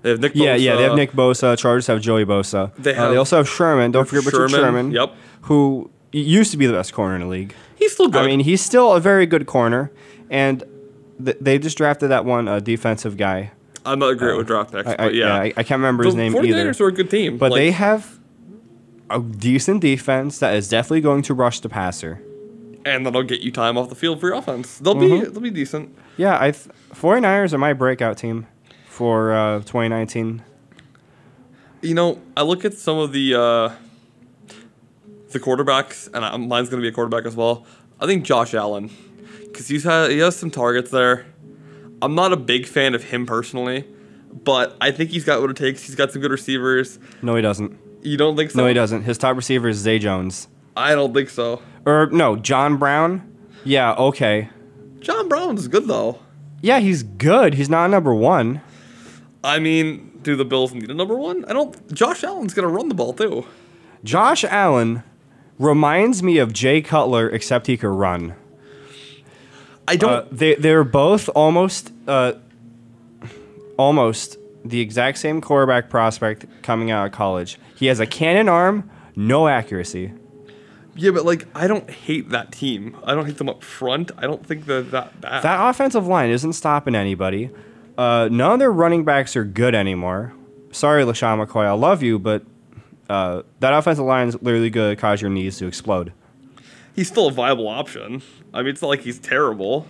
[0.02, 0.32] They have Nick.
[0.34, 1.58] Yeah, Bosa, yeah, they have Nick Bosa.
[1.58, 2.72] Chargers have Joey Bosa.
[2.76, 3.90] They Uh, have- they also have Sherman.
[3.90, 4.90] Don't forget Richard Sherman, Sherman.
[4.92, 5.14] yep.
[5.42, 7.54] Who used to be the best corner in the league.
[7.76, 8.22] He's still good.
[8.22, 9.90] I mean, he's still a very good corner,
[10.28, 10.62] and
[11.24, 13.52] th- they just drafted that one uh, defensive guy.
[13.86, 16.08] I'm not great with draft picks, I, I, but yeah, I, I can't remember the
[16.10, 16.84] his name 49ers either.
[16.84, 18.18] are a good team, But Like, they have
[19.10, 22.22] a decent defense that is definitely going to rush the passer.
[22.84, 24.78] and that'll get you time off the field for your offense.
[24.78, 25.32] They'll be Mm-hmm.
[25.32, 25.94] they'll be decent.
[26.16, 28.46] Yeah, I th- 49ers are my breakout team
[28.88, 30.42] for uh, 2019.
[31.82, 33.72] You know, I look at some of the uh,
[35.32, 37.64] the quarterbacks, and I, mine's going to be a quarterback as well.
[38.00, 38.90] I think Josh Allen,
[39.44, 41.26] because he's had he has some targets there.
[42.02, 43.86] I'm not a big fan of him personally,
[44.32, 45.84] but I think he's got what it takes.
[45.84, 46.98] He's got some good receivers.
[47.22, 47.78] No, he doesn't.
[48.02, 48.58] You don't think so?
[48.58, 49.02] No, he doesn't.
[49.02, 50.48] His top receiver is Zay Jones.
[50.76, 51.62] I don't think so.
[51.84, 53.26] Or no, John Brown.
[53.64, 54.48] Yeah, okay.
[55.00, 56.20] John Brown's good though.
[56.62, 57.54] Yeah, he's good.
[57.54, 58.60] He's not number one.
[59.42, 61.44] I mean, do the Bills need a number one?
[61.46, 61.92] I don't.
[61.92, 63.46] Josh Allen's to run the ball too.
[64.04, 65.02] Josh Allen
[65.58, 68.34] reminds me of Jay Cutler, except he could run.
[69.88, 70.10] I don't.
[70.10, 72.34] Uh, they they're both almost uh,
[73.76, 77.58] almost the exact same quarterback prospect coming out of college.
[77.76, 80.12] He has a cannon arm, no accuracy.
[80.94, 82.96] yeah, but like, I don't hate that team.
[83.04, 84.10] I don't hate them up front.
[84.18, 85.42] I don't think they're that bad.
[85.42, 87.50] That offensive line isn't stopping anybody.
[87.96, 90.32] Uh, none of their running backs are good anymore.
[90.72, 92.44] Sorry, LeSean McCoy, I love you, but
[93.08, 96.12] uh, that offensive line is literally going to cause your knees to explode.
[96.94, 98.22] he's still a viable option.
[98.54, 99.86] I mean, it's not like he's terrible.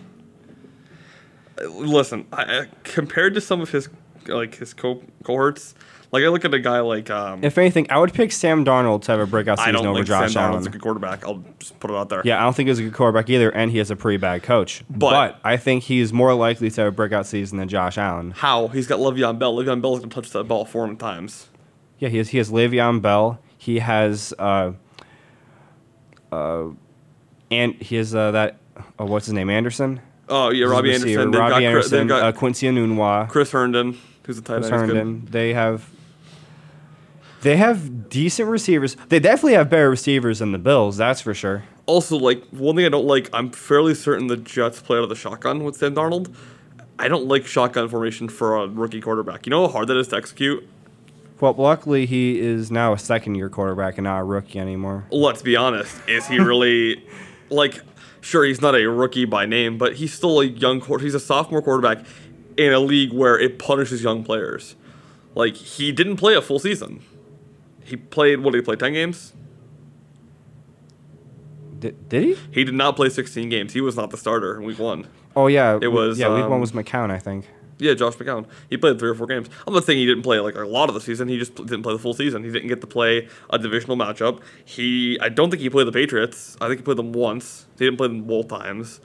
[1.61, 3.89] Uh, Listen, I, I, compared to some of his
[4.29, 5.75] like his co- cohorts,
[6.13, 9.03] like I look at a guy like um, If anything, I would pick Sam Darnold
[9.03, 10.57] to have a breakout I season don't over think Josh Sam Allen.
[10.61, 11.25] Darnold's a good quarterback.
[11.27, 12.23] I'll just put it out there.
[12.25, 14.43] Yeah, I don't think he's a good quarterback either, and he has a pretty bad
[14.43, 14.83] coach.
[14.91, 18.33] But- But, I think he's more likely to have a breakout season than Josh Allen.
[18.33, 19.55] How he's got Le'Veon Bell.
[19.57, 21.49] Le'Veon Bell's gonna touch that ball four hundred times.
[21.99, 23.39] Yeah, he has he has Le'Veon Bell.
[23.57, 24.73] He has uh,
[26.33, 26.69] uh,
[27.51, 28.57] and he has uh, that
[28.99, 30.01] uh, what's his name Anderson.
[30.31, 31.31] Oh yeah, Robbie His receiver, Anderson.
[31.33, 34.65] They've Robbie got, Anderson, got uh, Quincy Enunwa, Chris Herndon, who's a tight end.
[34.65, 34.81] Chris.
[34.81, 35.27] Herndon.
[35.31, 35.91] They have
[37.43, 38.97] they have decent receivers.
[39.09, 40.97] They definitely have better receivers than the Bills.
[40.97, 41.65] That's for sure.
[41.87, 45.09] Also, like one thing I don't like, I'm fairly certain the Jets play out of
[45.09, 46.35] the shotgun with Sam Darnold.
[46.99, 49.47] I don't like shotgun formation for a rookie quarterback.
[49.47, 50.69] You know how hard that is to execute.
[51.41, 55.07] Well, luckily he is now a second year quarterback and not a rookie anymore.
[55.11, 57.03] Let's be honest, is he really
[57.51, 57.81] like?
[58.23, 60.81] Sure, he's not a rookie by name, but he's still a young.
[60.81, 62.05] quar- He's a sophomore quarterback
[62.59, 64.77] in a league where it punishes young players.
[65.35, 67.03] Like he didn't play a full season.
[67.83, 68.77] He played what did he play?
[68.77, 69.33] Ten games.
[71.79, 72.37] Did, did he?
[72.51, 73.73] He did not play 16 games.
[73.73, 75.07] He was not the starter in week one.
[75.35, 76.35] Oh yeah, It was, yeah.
[76.35, 77.47] week um, one was McCown, I think.
[77.81, 78.47] Yeah, Josh McCown.
[78.69, 79.49] He played three or four games.
[79.67, 81.29] I'm not saying he didn't play like a lot of the season.
[81.29, 82.45] He just didn't play the full season.
[82.45, 84.41] He didn't get to play a divisional matchup.
[84.65, 86.57] He, I don't think he played the Patriots.
[86.61, 87.67] I think he played them once.
[87.79, 89.01] He didn't play them both times.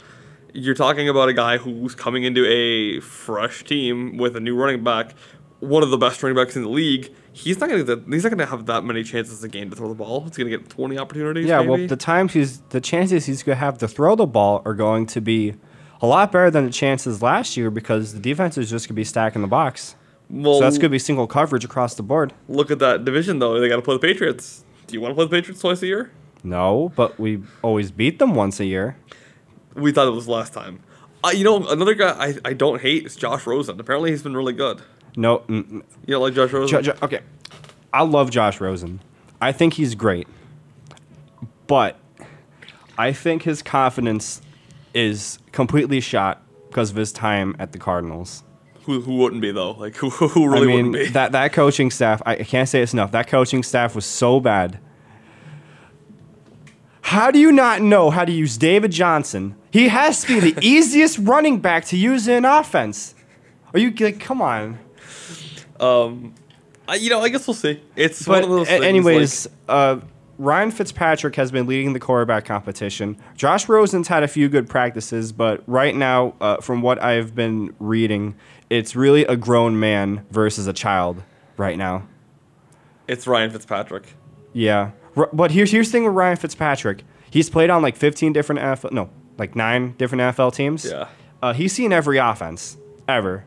[0.54, 4.84] You're talking about a guy who's coming into a fresh team with a new running
[4.84, 5.14] back,
[5.60, 7.12] one of the best running backs in the league.
[7.34, 8.02] He's not gonna.
[8.10, 10.22] He's not gonna have that many chances a game to throw the ball.
[10.22, 11.46] He's gonna get 20 opportunities.
[11.46, 11.70] Yeah, maybe.
[11.70, 15.06] well, the times he's the chances he's gonna have to throw the ball are going
[15.08, 15.56] to be
[16.02, 19.04] a lot better than the chances last year because the defense is just gonna be
[19.04, 19.96] stacking the box.
[20.30, 22.34] well, So that's gonna be single coverage across the board.
[22.48, 23.60] look at that division though.
[23.60, 24.64] They got to play the Patriots.
[24.88, 26.12] Do you want to play the Patriots twice a year?
[26.44, 28.98] No, but we always beat them once a year.
[29.74, 30.80] We thought it was last time.
[31.24, 33.80] Uh, you know, another guy I, I don't hate is Josh Rosen.
[33.80, 34.82] Apparently, he's been really good.
[35.18, 35.72] No, mm, mm,
[36.06, 36.84] You don't like Josh Rosen?
[36.84, 37.22] Jo- Jo- okay.
[37.92, 39.02] I love Josh Rosen.
[39.42, 40.28] I think he's great.
[41.68, 41.98] But
[42.98, 44.42] I think his confidence
[44.96, 48.44] is completely shot because of his time at the Cardinals.
[48.86, 49.72] who, who wouldn't be though?
[49.72, 51.12] Like who, who really I mean, wouldn't be?
[51.14, 53.12] that that coaching staff, I I can't say it's enough.
[53.12, 54.80] That coaching staff was so bad.
[57.02, 59.56] How do you not know how to use David Johnson?
[59.72, 63.14] He has to be the easiest running back to use in offense.
[63.74, 64.80] Are you like, come on?
[65.80, 66.34] um,
[66.88, 67.82] I, you know, I guess we'll see.
[67.96, 68.68] It's But one of those.
[68.68, 70.00] a- things, anyways, uh,
[70.38, 73.18] Ryan Fitzpatrick has been leading the quarterback competition.
[73.36, 77.74] Josh Rosen's had a few good practices, but right now, uh, from what I've been
[77.80, 78.36] reading,
[78.70, 81.24] it's really a grown man versus a child
[81.58, 82.08] right now.
[83.08, 84.16] it's Ryan Fitzpatrick.
[84.52, 87.04] Yeah, R- but here's here's the thing with Ryan Fitzpatrick.
[87.30, 90.86] He's played on like 15 different NFL, no, like nine different NFL teams.
[90.86, 91.08] Yeah.
[91.42, 93.46] Uh, he's seen every offense ever.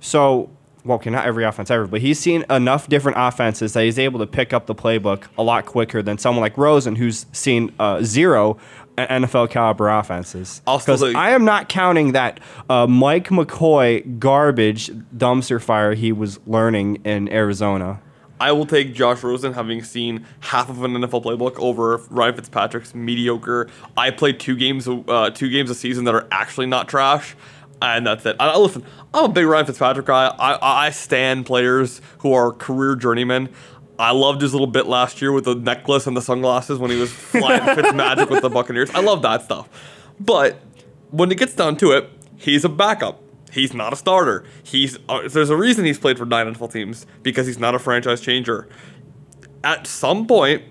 [0.00, 0.50] So,
[0.90, 4.26] okay, not every offense ever, but he's seen enough different offenses that he's able to
[4.26, 8.58] pick up the playbook a lot quicker than someone like Rosen, who's seen uh, zero
[8.96, 10.60] NFL caliber offenses.
[10.64, 16.96] Because I am not counting that uh, Mike McCoy garbage dumpster fire he was learning
[17.04, 18.00] in Arizona.
[18.40, 22.94] I will take Josh Rosen having seen half of an NFL playbook over Ryan Fitzpatrick's
[22.94, 23.68] mediocre.
[23.96, 27.34] I played two games, uh, two games a season that are actually not trash,
[27.80, 28.36] and that's it.
[28.40, 30.26] I, listen, I'm a big Ryan Fitzpatrick guy.
[30.26, 33.50] I, I, I stand players who are career journeymen.
[33.98, 36.98] I loved his little bit last year with the necklace and the sunglasses when he
[36.98, 38.90] was flying Fitz Magic with the Buccaneers.
[38.90, 39.68] I love that stuff.
[40.20, 40.60] But
[41.10, 43.22] when it gets down to it, he's a backup.
[43.50, 44.44] He's not a starter.
[44.62, 47.78] He's uh, there's a reason he's played for nine NFL teams because he's not a
[47.78, 48.68] franchise changer.
[49.64, 50.62] At some point,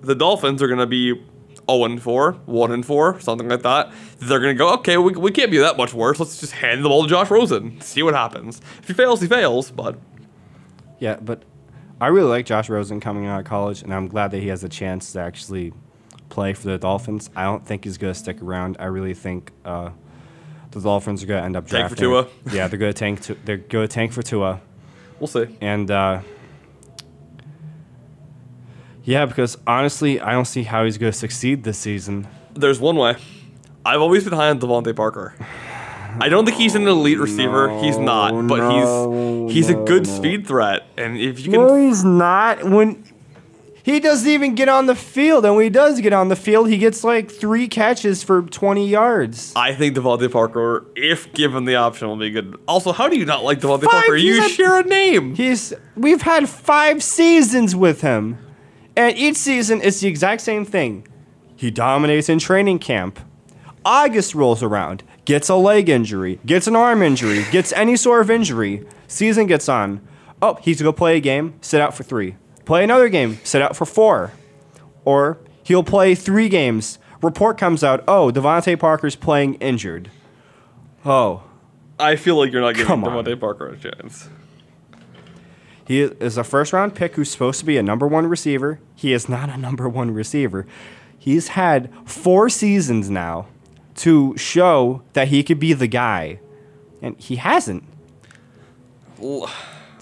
[0.00, 1.22] the Dolphins are going to be
[1.70, 3.92] 0 and 4, 1 and 4, something like that.
[4.18, 6.18] They're going to go, okay, we, we can't be that much worse.
[6.20, 7.80] Let's just hand the ball to Josh Rosen.
[7.80, 8.60] See what happens.
[8.80, 9.70] If he fails, he fails.
[9.70, 9.98] But
[10.98, 11.42] Yeah, but
[12.00, 14.62] I really like Josh Rosen coming out of college, and I'm glad that he has
[14.64, 15.72] a chance to actually
[16.28, 17.30] play for the Dolphins.
[17.34, 18.76] I don't think he's going to stick around.
[18.78, 19.90] I really think uh,
[20.72, 22.32] the Dolphins are going to end up Tank for drafting.
[22.44, 22.54] Tua?
[22.54, 23.22] Yeah, they're going to tank.
[23.22, 24.60] To, they're going to tank for Tua,
[25.18, 25.46] we'll see.
[25.60, 26.20] and uh,
[29.06, 32.26] yeah, because honestly, I don't see how he's going to succeed this season.
[32.54, 33.16] There's one way.
[33.84, 35.34] I've always been high on DeVante Parker.
[36.20, 37.78] I don't think he's an elite receiver.
[37.80, 40.82] he's not, but no, he's he's a good no, speed threat.
[40.96, 42.64] And if you can No, he's not.
[42.64, 43.04] When
[43.84, 46.68] he doesn't even get on the field, and when he does get on the field,
[46.68, 49.52] he gets like three catches for 20 yards.
[49.54, 52.58] I think DeVante Parker, if given the option, will be good.
[52.66, 54.16] Also, how do you not like DeVante Five, Parker?
[54.16, 55.36] You share a name.
[55.36, 58.38] He's we've had five seasons with him,
[58.96, 61.06] and each season it's the exact same thing.
[61.54, 63.20] He dominates in training camp.
[63.84, 68.30] August rolls around, gets a leg injury, gets an arm injury, gets any sort of
[68.30, 68.84] injury.
[69.06, 70.06] Season gets on.
[70.42, 72.36] Oh, he's gonna play a game, sit out for three.
[72.64, 74.32] Play another game, sit out for four.
[75.04, 76.98] Or he'll play three games.
[77.22, 80.10] Report comes out, oh, DeVante Parker's playing injured.
[81.04, 81.44] Oh,
[81.98, 83.24] I feel like you're not giving Come on.
[83.24, 84.28] DeVante Parker a chance.
[85.86, 88.80] He is a first round pick who's supposed to be a number one receiver.
[88.94, 90.66] He is not a number one receiver.
[91.18, 93.46] He's had four seasons now
[93.96, 96.40] to show that he could be the guy,
[97.00, 97.84] and he hasn't.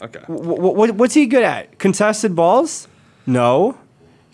[0.03, 0.21] Okay.
[0.27, 1.79] What's he good at?
[1.79, 2.89] Contested balls?
[3.27, 3.79] No.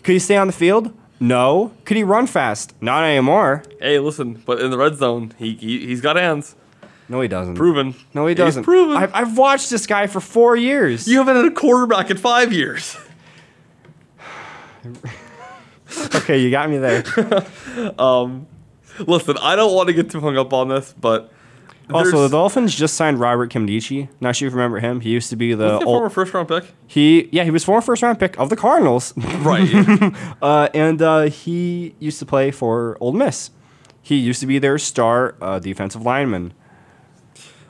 [0.03, 0.93] Could he stay on the field?
[1.19, 1.71] No.
[1.85, 2.73] Could he run fast?
[2.81, 3.63] Not anymore.
[3.79, 6.55] Hey, listen, but in the red zone, he, he he's got hands.
[7.11, 7.55] No, he doesn't.
[7.55, 7.93] Proven.
[8.13, 8.63] No, he doesn't.
[8.63, 8.95] proven.
[8.95, 11.07] I've, I've watched this guy for four years.
[11.07, 12.97] you haven't had a quarterback in five years.
[16.15, 17.03] okay, you got me there.
[18.99, 21.31] Listen, I don't want to get too hung up on this, but
[21.91, 24.07] Also, the Dolphins just signed Robert Nkemdiche.
[24.19, 25.01] Not sure if you remember him.
[25.01, 26.63] He used to be the Wasn't he a old, former first round pick.
[26.87, 30.13] he yeah he was former first round pick of the Cardinals, Right.
[30.41, 33.51] uh, and uh, he used to play for Ole Miss.
[34.01, 36.53] He used to be their star uh, defensive lineman.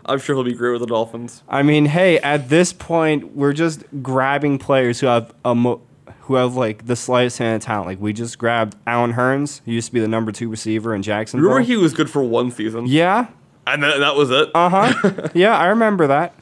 [0.05, 1.43] I'm sure he'll be great with the Dolphins.
[1.47, 5.81] I mean, hey, at this point, we're just grabbing players who have a mo-
[6.21, 7.87] who have like the slightest hint of talent.
[7.87, 11.01] Like we just grabbed Allen Hurns, who used to be the number two receiver in
[11.03, 11.49] Jacksonville.
[11.49, 13.27] Remember he was good for one season, yeah,
[13.67, 14.49] and then that was it.
[14.55, 16.33] uh huh, yeah, I remember that.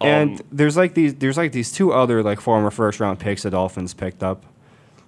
[0.00, 3.42] And Um, there's like these there's like these two other like former first round picks
[3.42, 4.44] the Dolphins picked up.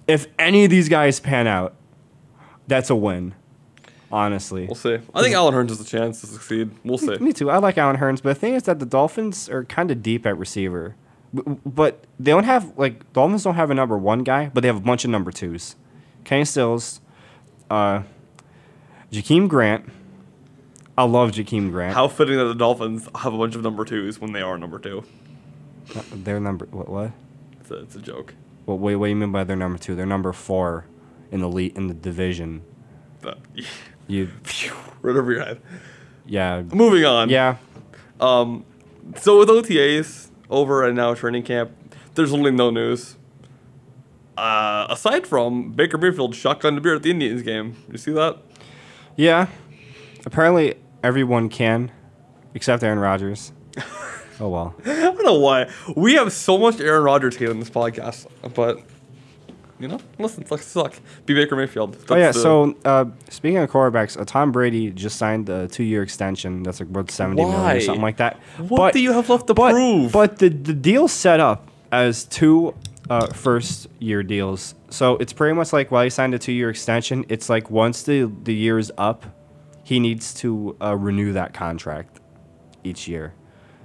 [0.07, 1.73] If any of these guys pan out,
[2.67, 3.33] that's a win.
[4.11, 4.65] Honestly.
[4.65, 4.97] we'll see.
[5.13, 6.71] I think Allen Hurns has a chance to succeed.
[6.83, 7.17] We'll see.
[7.17, 7.49] Me too.
[7.49, 10.25] I like Allen Hurns, but the thing is that the Dolphins are kind of deep
[10.25, 10.95] at receiver.
[11.33, 14.75] But they don't have like Dolphins don't have a number one guy, but they have
[14.77, 15.75] a bunch of number twos.
[16.25, 16.99] Kenny Stills,
[17.69, 18.03] uh,
[19.11, 19.85] Jakeem Grant.
[20.97, 21.93] I love Jakeem Grant.
[21.95, 24.77] How fitting that the Dolphins have a bunch of number twos when they are number
[24.77, 25.03] two.
[26.13, 26.89] They're number what?
[26.89, 27.11] What?
[27.61, 28.33] It's a, it's a joke.
[28.65, 28.79] What?
[28.79, 29.95] What, what do you mean by they're number two?
[29.95, 30.85] They're number four
[31.31, 32.61] in the lead in the division.
[33.21, 33.39] But,
[34.07, 35.61] You, phew, right over your head.
[36.25, 37.29] yeah, Moving on.
[37.29, 37.57] yeah.
[38.19, 38.65] Um,
[39.17, 41.71] so with OTAs over and now training camp,
[42.15, 43.15] there's only no news.
[44.37, 48.37] Uh, aside from Baker Mayfield shotgun to beer at the Indians game, you see that?
[49.15, 49.47] Yeah.
[50.25, 51.91] Apparently, everyone can,
[52.53, 53.51] except Aaron Rodgers.
[54.39, 54.75] oh well.
[54.85, 58.79] I don't know why we have so much Aaron Rodgers hate on this podcast, but
[59.81, 60.95] you know, listen, suck, suck.
[61.25, 61.97] Be Baker Mayfield.
[62.09, 62.31] Oh yeah.
[62.31, 66.63] So uh, speaking of quarterbacks, uh, Tom Brady just signed a two-year extension.
[66.63, 68.37] That's like worth seventy million or something like that.
[68.57, 70.11] What do you have left to but, prove?
[70.11, 72.75] But the the deal's set up as two
[73.09, 74.75] uh, first-year deals.
[74.89, 78.31] So it's pretty much like while he signed a two-year extension, it's like once the
[78.43, 79.25] the year is up,
[79.83, 82.19] he needs to uh, renew that contract
[82.83, 83.33] each year.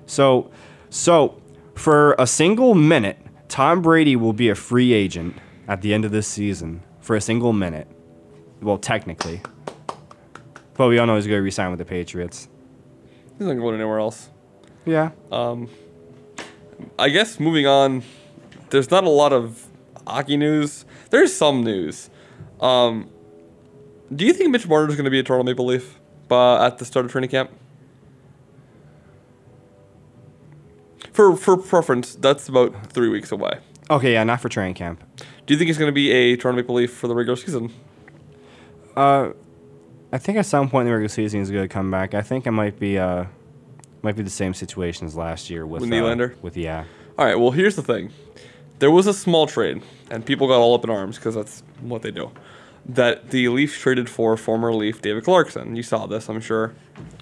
[0.06, 0.50] So
[0.90, 1.40] so
[1.74, 5.36] for a single minute, Tom Brady will be a free agent
[5.68, 7.88] at the end of this season for a single minute.
[8.60, 9.40] Well, technically.
[10.74, 12.48] But we all know he's going to resign with the Patriots.
[13.38, 14.30] he's not going anywhere else.
[14.84, 15.10] Yeah.
[15.32, 15.68] Um,
[16.98, 18.02] I guess moving on,
[18.70, 19.66] there's not a lot of
[20.06, 20.84] hockey news.
[21.10, 22.10] There's some news.
[22.60, 23.10] Um,
[24.14, 25.98] do you think Mitch Marner is going to be a Toronto Maple Leaf
[26.30, 27.50] uh, at the start of training camp?
[31.12, 33.58] For for preference, that's about three weeks away.
[33.90, 35.02] Okay, yeah, not for training camp.
[35.46, 37.72] Do you think he's going to be a Toronto Maple Leaf for the regular season?
[38.96, 39.30] Uh,
[40.12, 42.14] I think at some point in the regular season he's going to come back.
[42.14, 43.26] I think it might be uh,
[44.02, 46.84] might be the same situation as last year with With uh, With yeah.
[47.18, 47.38] All right.
[47.38, 48.12] Well, here's the thing.
[48.78, 52.02] There was a small trade, and people got all up in arms because that's what
[52.02, 52.30] they do.
[52.84, 55.76] That the Leafs traded for former Leaf David Clarkson.
[55.76, 56.74] You saw this, I'm sure.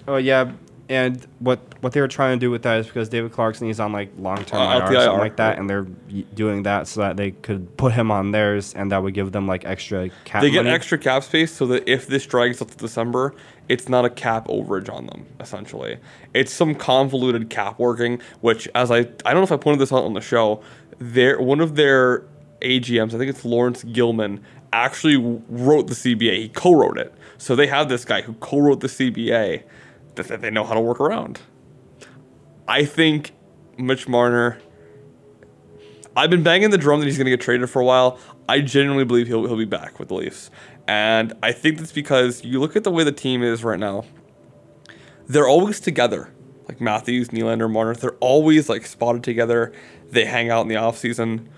[0.07, 0.51] Oh yeah,
[0.87, 3.79] and what what they were trying to do with that is because David Clarkson he's
[3.79, 5.87] on like long term Uh, IR or something like that, and they're
[6.35, 9.47] doing that so that they could put him on theirs, and that would give them
[9.47, 10.41] like extra cap.
[10.41, 10.75] They get money.
[10.75, 13.33] extra cap space so that if this drags up to December,
[13.67, 15.25] it's not a cap overage on them.
[15.39, 15.97] Essentially,
[16.33, 18.21] it's some convoluted cap working.
[18.41, 20.61] Which, as I I don't know if I pointed this out on the show,
[20.99, 22.23] their one of their
[22.61, 25.17] AGMs, I think it's Laurence Gilman, actually
[25.49, 26.37] wrote the CBA.
[26.37, 27.13] He co-wrote it.
[27.37, 29.63] So they have this guy who co-wrote the CBA
[30.15, 31.41] that, they know how to work around.
[32.67, 33.31] I think
[33.77, 34.59] Mitch Marner.
[36.17, 38.17] I've been banging the drum that he's going to get traded for a while.
[38.47, 40.49] I genuinely believe he'll he'll be back with the Leafs,
[40.87, 44.05] and I think that's because you look at the way the team is right now.
[45.27, 46.33] They're always together,
[46.67, 47.95] like Matthews, Nylander, Marner.
[47.95, 49.73] They're always like spotted together.
[50.09, 51.49] They hang out in the off season.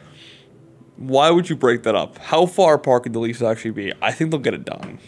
[0.95, 2.17] Why would you break that up?
[2.17, 3.93] How far apart could the Leafs actually be?
[4.01, 4.99] I think they'll get it done.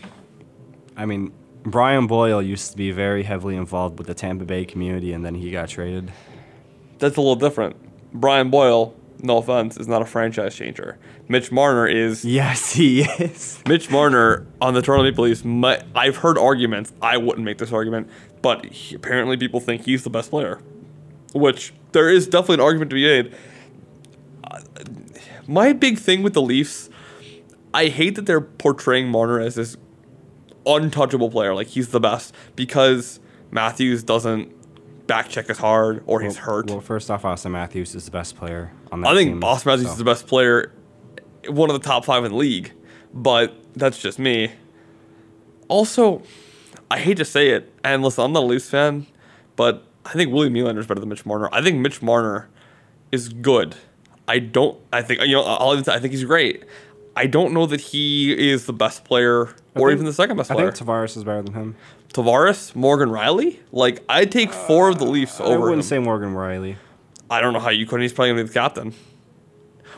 [0.95, 1.33] I mean,
[1.63, 5.35] Brian Boyle used to be very heavily involved with the Tampa Bay community, and then
[5.35, 6.11] he got traded.
[6.99, 7.75] That's a little different.
[8.13, 10.97] Brian Boyle, no offense, is not a franchise changer.
[11.27, 12.25] Mitch Marner is.
[12.25, 13.61] Yes, he is.
[13.67, 15.43] Mitch Marner on the Toronto Maple Leafs.
[15.43, 16.93] My, I've heard arguments.
[17.01, 18.09] I wouldn't make this argument,
[18.41, 20.61] but he, apparently people think he's the best player,
[21.33, 23.35] which there is definitely an argument to be made.
[24.43, 24.59] Uh,
[25.47, 26.89] my big thing with the Leafs,
[27.73, 29.77] I hate that they're portraying Marner as this
[30.75, 33.19] untouchable player, like he's the best, because
[33.51, 34.55] Matthews doesn't
[35.07, 36.69] back check as hard or he's hurt.
[36.69, 39.43] Well, first off, Austin Matthews is the best player on that I think team.
[39.43, 40.71] Austin Matthews so- is the best player,
[41.47, 42.71] one of the top five in the league,
[43.13, 44.51] but that's just me.
[45.67, 46.21] Also,
[46.91, 49.05] I hate to say it, and listen, I'm not a Leafs fan,
[49.55, 51.49] but I think William Nylander is better than Mitch Marner.
[51.51, 52.49] I think Mitch Marner
[53.11, 53.75] is good.
[54.27, 54.79] I don't.
[54.93, 55.43] I think you know.
[55.43, 56.63] I'll even say I think he's great.
[57.15, 60.49] I don't know that he is the best player or think- even the second best
[60.51, 60.67] player.
[60.67, 61.75] I think Tavares is better than him.
[62.13, 63.59] Tavares, Morgan Rielly.
[63.71, 65.53] Like I'd take four of the Leafs over.
[65.53, 65.83] I wouldn't him.
[65.83, 66.75] say Morgan Rielly.
[67.29, 68.01] I don't know how you couldn't.
[68.01, 68.93] He's probably gonna be the captain.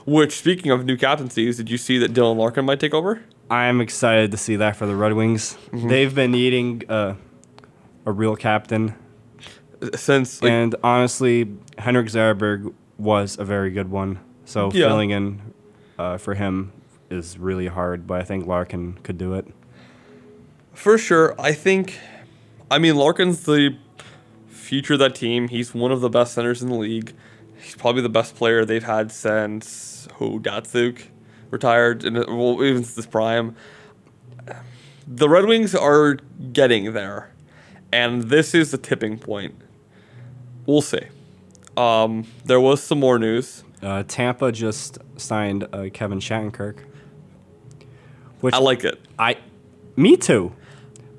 [0.06, 3.22] Which, speaking of new captaincies, did you see that Dylan Larkin might take over?
[3.52, 5.58] I'm excited to see that for the Red Wings.
[5.72, 5.88] Mm-hmm.
[5.90, 7.16] They've been needing uh,
[8.06, 8.96] a real captain,
[9.96, 14.20] Since like, and honestly, Henrik Zetterberg was a very good one.
[14.46, 14.88] So Yeah.
[14.88, 15.54] filling in
[16.00, 16.72] uh, for him
[17.12, 19.48] is really hard, but I think Larkin could do it.
[20.74, 22.00] for sure, I think.
[22.70, 23.78] I mean, Larkin's the
[24.48, 25.50] future of that team.
[25.50, 27.14] He's one of the best centers in the league.
[27.62, 31.04] He's probably the best player they've had since who Datsyuk
[31.52, 33.56] retired, and well, even since prime.
[35.06, 36.16] The Red Wings are
[36.54, 37.32] getting there,
[37.92, 39.56] and this is the tipping point.
[40.66, 41.02] We'll see.
[41.76, 43.64] Um, there was some more news.
[43.82, 46.78] Uh, Tampa just signed uh, Kevin Shattenkirk,
[48.42, 49.00] which I like it.
[49.18, 49.38] I,
[49.96, 50.54] me too.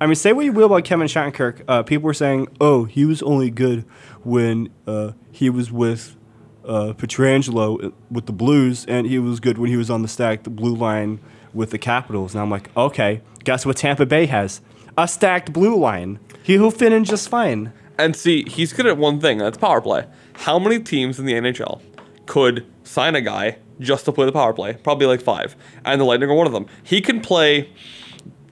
[0.01, 1.63] I mean, say what you will about Kevin Shattenkirk.
[1.69, 3.85] Uh, people were saying, "Oh, he was only good
[4.25, 6.17] when uh, he was with
[6.65, 10.51] uh, Pietrangelo with the Blues, and he was good when he was on the stacked
[10.51, 11.21] blue line
[11.55, 14.61] with the Capitals." And I'm like, "Okay, guess what Tampa Bay has?
[14.99, 16.19] A stacked blue line.
[16.43, 19.39] He will fit in just fine." And see, he's good at one thing.
[19.39, 20.07] That's power play.
[20.33, 21.81] How many teams in the NHL
[22.27, 24.75] could sign a guy just to play the power play?
[24.75, 25.57] Probably like five.
[25.85, 26.67] And the Lightning are one of them.
[26.83, 27.69] He can play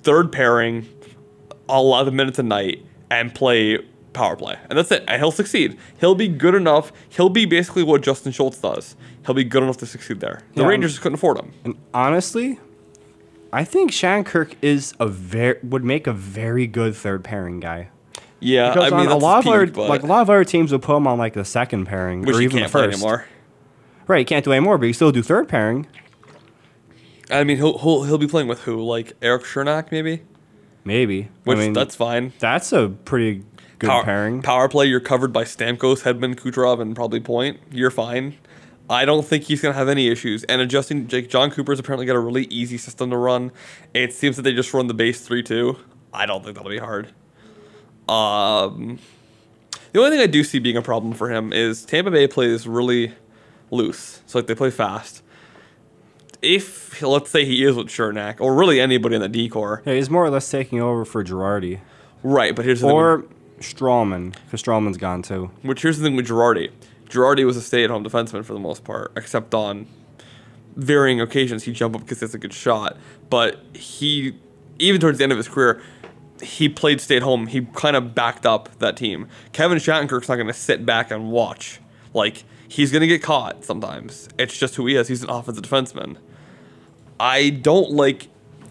[0.02, 0.88] third pairing
[1.68, 3.78] 11 minutes a night and play
[4.12, 4.56] power play.
[4.68, 5.04] And that's it.
[5.06, 5.78] And he'll succeed.
[6.00, 6.92] He'll be good enough.
[7.08, 8.96] He'll be basically what Justin Schultz does.
[9.26, 10.40] He'll be good enough to succeed there.
[10.54, 11.52] The Yeah, Rangers couldn't afford him.
[11.64, 12.58] And honestly,
[13.52, 17.88] I think Shattenkirk is a very would make a very good third pairing guy.
[18.42, 20.30] Yeah, Because I mean, a lot of his other peak, but- like a lot of
[20.30, 22.94] other teams would put him on like the second pairing which or even the first.
[22.96, 23.26] anymore.
[24.10, 25.86] Right, he can't do anymore, but he still do third pairing.
[27.30, 28.82] I mean, he'll, he'll he'll be playing with who?
[28.82, 30.22] Like Erik Cernak, maybe?
[30.82, 31.28] Maybe.
[31.44, 32.32] Which I mean, that's fine.
[32.40, 33.44] that's a pretty
[33.78, 34.42] good power, pairing.
[34.42, 37.60] Power play, you're covered by Stamkos, Hedman, Kucherov, and probably Point.
[37.70, 38.36] You're fine.
[38.88, 40.42] I don't think he's going to have any issues.
[40.42, 43.52] And adjusting, Jake Jon Cooper's apparently got a really easy system to run.
[43.94, 45.76] It seems that they just run the base 3 2.
[46.12, 47.12] I don't think that'll be hard.
[48.08, 48.98] Um,
[49.92, 52.66] the only thing I do see being a problem for him is Tampa Bay plays
[52.66, 53.14] really
[53.70, 54.22] loose.
[54.26, 55.22] So, like, they play fast.
[56.42, 60.08] If, let's say, he is with Cernak, or really anybody in the decor, Yeah, he's
[60.08, 61.80] more or less taking over for Girardi
[62.22, 62.96] right, but here's the thing.
[62.96, 63.24] or
[63.60, 65.50] Stralman, because Stralman's gone too.
[65.62, 66.70] Which here's the thing with Girardi.
[67.08, 69.86] Girardi was a stay-at-home defenseman for the most part, except on
[70.76, 72.96] varying occasions he'd jump up because it's a good shot.
[73.28, 74.36] But he,
[74.78, 75.82] even towards the end of his career,
[76.42, 77.48] he played stay-at-home.
[77.48, 79.28] He kind of backed up that team.
[79.52, 81.80] Kevin Shattenkirk's not going to sit back and watch.
[82.14, 84.28] Like he's going to get caught sometimes.
[84.38, 85.08] It's just who he is.
[85.08, 86.16] He's an offensive defenseman.
[87.18, 88.28] I don't like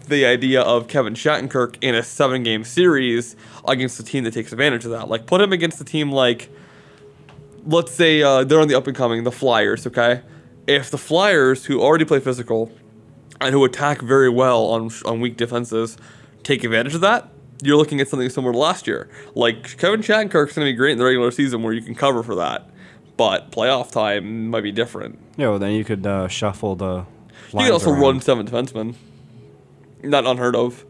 [0.08, 3.36] the idea of Kevin Shattenkirk in a seven-game series
[3.68, 5.08] against a team that takes advantage of that.
[5.08, 6.50] Like put him against a team like
[7.66, 10.22] let's say uh, they're on the up and coming, the Flyers, okay?
[10.66, 12.72] If the Flyers, who already play physical
[13.40, 15.96] and who attack very well on on weak defenses,
[16.42, 17.28] take advantage of that,
[17.62, 19.10] you're looking at something similar to last year.
[19.34, 22.22] Like Kevin Shattenkirk's going to be great in the regular season where you can cover
[22.22, 22.69] for that,
[23.20, 25.18] but playoff time might be different.
[25.36, 27.04] Yeah, well, then you could uh, shuffle the.
[27.52, 28.00] You can also around.
[28.00, 28.94] run seven defensemen.
[30.02, 30.86] Not unheard of.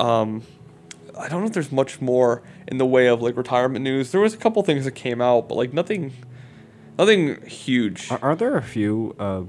[0.00, 0.42] Um,
[1.16, 4.10] I don't know if there's much more in the way of like retirement news.
[4.10, 6.14] There was a couple things that came out, but like nothing,
[6.98, 8.10] nothing huge.
[8.10, 9.42] Are, aren't there a few uh,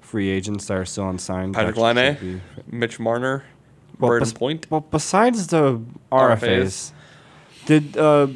[0.00, 1.54] free agents that are still unsigned?
[1.54, 3.44] Patrick Laine, be- Mitch Marner,
[4.00, 4.66] Well, Brayden bes- Point.
[4.70, 6.90] Well, besides the RFAs,
[7.66, 8.26] did uh,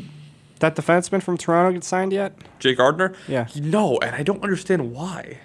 [0.61, 2.37] that defenseman from Toronto get signed yet?
[2.59, 3.15] Jake Gardiner.
[3.29, 3.49] Yeah.
[3.57, 5.39] No, and I don't understand why.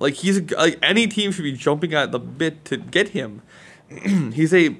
[0.00, 3.42] Like he's a, like any team should be jumping at the bit to get him.
[4.32, 4.76] he's a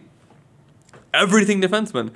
[1.13, 2.13] everything defenseman.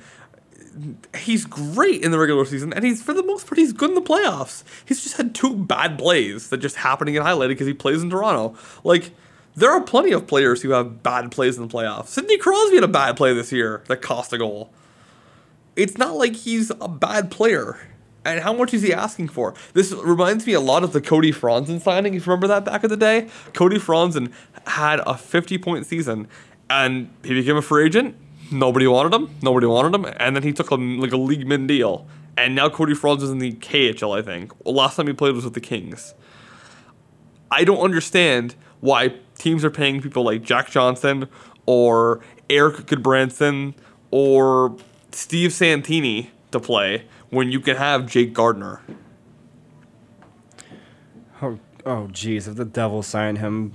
[1.17, 3.95] He's great in the regular season, and he's for the most part he's good in
[3.95, 4.65] the playoffs.
[4.87, 8.03] He's just had two bad plays that just happen to get highlighted because he plays
[8.03, 8.57] in Toronto.
[8.85, 9.11] Like
[9.55, 12.09] there are plenty of players who have bad plays in the playoffs.
[12.09, 14.71] Sidney Crosby had a bad play this year that cost a goal.
[15.77, 17.79] It's not like he's a bad player.
[18.25, 19.55] And how much is he asking for?
[19.73, 22.15] This reminds me a lot of the Cody Franson signing.
[22.15, 24.33] If you remember that back in the day, Cody Franson
[24.67, 26.29] had a 50 point season,
[26.71, 28.17] and he became a free agent.
[28.53, 29.35] Nobody wanted him.
[29.43, 32.07] Nobody wanted him, and then he took a, like a league min deal.
[32.37, 34.17] And now Cody Franson's in the KHL.
[34.17, 36.15] I think last time he played was with the Kings.
[37.51, 41.29] I don't understand why teams are paying people like Jack Johnson
[41.67, 43.75] or Erik Gudbranson
[44.11, 44.77] or
[45.15, 48.81] Steve Santini to play when you can have Jake Gardiner.
[51.41, 53.73] Oh, oh, geez, if the Devils sign him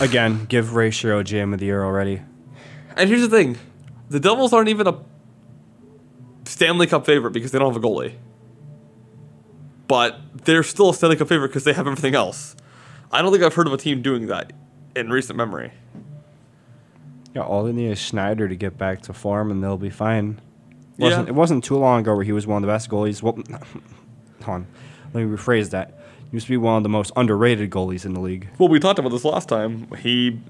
[0.00, 2.22] again, give Ray Shero GM of the Year already.
[2.96, 3.58] And here's the thing:
[4.08, 4.98] the Devils aren't even a
[6.44, 8.14] Stanley Cup favorite because they don't have a goalie.
[9.88, 12.56] But they're still a Stanley Cup favorite because they have everything else.
[13.10, 14.52] I don't think I've heard of a team doing that
[14.96, 15.72] in recent memory.
[17.34, 20.40] Yeah, all they need is Schneider to get back to form, and they'll be fine.
[20.98, 21.32] It wasn't, Yeah.
[21.32, 23.22] It wasn't too long ago where he was one of the best goalies.
[23.22, 23.34] Well,
[24.42, 24.66] hold on.
[25.14, 25.98] Let me rephrase that.
[26.30, 28.48] He used to be one of the most underrated goalies in the league.
[28.58, 29.88] Well, we talked about this last time.
[29.98, 30.40] He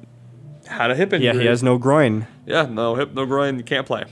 [0.66, 1.26] had a hip injury.
[1.35, 2.26] Yeah, he has no groin.
[2.47, 3.59] Yeah, no hip, no groin.
[3.59, 4.05] You can't play.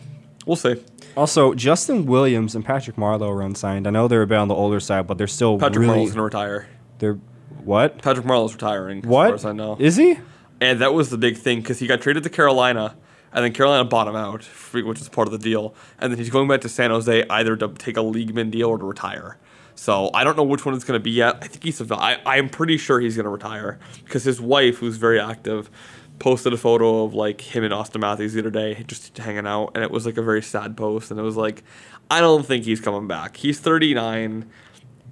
[0.46, 0.82] We'll see.
[1.16, 3.86] Also, Justin Williams and Patrick Marleau are unsigned.
[3.86, 5.98] I know they're a bit on the older side, but they're still Patrick really.
[6.06, 6.68] Marleau's gonna retire.
[6.98, 7.18] They're
[7.64, 7.98] what?
[8.02, 9.02] Patrick Marleau's retiring.
[9.02, 9.34] What?
[9.34, 9.76] As far as I know.
[9.78, 10.18] Is he?
[10.60, 12.96] And that was the big thing because he got traded to Carolina,
[13.32, 15.74] and then Carolina bought him out, which is part of the deal.
[15.98, 18.68] And then he's going back to San Jose either to take a league min deal
[18.68, 19.38] or to retire.
[19.74, 21.38] So I don't know which one it's going to be yet.
[21.40, 21.80] I think he's.
[21.90, 25.70] I, I'm pretty sure he's going to retire because his wife, who's very active,
[26.18, 29.72] posted a photo of like him and Austin Matthews the other day, just hanging out,
[29.74, 31.10] and it was like a very sad post.
[31.10, 31.64] And it was like,
[32.10, 33.38] I don't think he's coming back.
[33.38, 34.50] He's 39.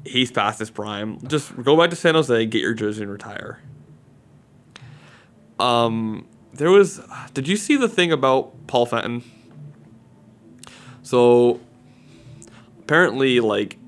[0.05, 1.19] He's past his prime.
[1.27, 3.61] Just go back to San Jose, get your jersey, and retire.
[5.59, 7.01] Um, there was.
[7.35, 9.23] Did you see the thing about Paul Fenton?
[11.03, 11.61] So
[12.81, 13.79] apparently, like,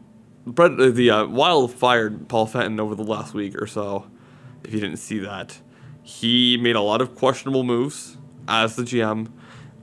[0.46, 4.06] Brett, the uh, Wild fired Paul Fenton over the last week or so.
[4.64, 5.58] If you didn't see that,
[6.02, 8.16] he made a lot of questionable moves
[8.48, 9.28] as the GM.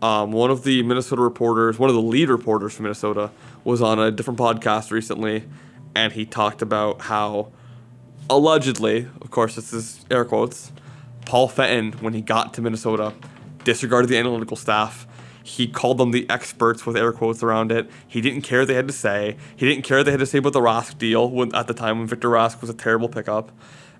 [0.01, 3.31] Um, one of the Minnesota reporters, one of the lead reporters from Minnesota,
[3.63, 5.45] was on a different podcast recently,
[5.95, 7.51] and he talked about how
[8.29, 10.71] allegedly, of course, this is air quotes,
[11.27, 13.13] Paul Fenton, when he got to Minnesota,
[13.65, 15.05] disregarded the analytical staff.
[15.43, 17.89] He called them the experts with air quotes around it.
[18.07, 19.35] He didn't care what they had to say.
[19.53, 21.99] He didn't care they had to say about the Rask deal when, at the time
[21.99, 23.51] when Victor Rask was a terrible pickup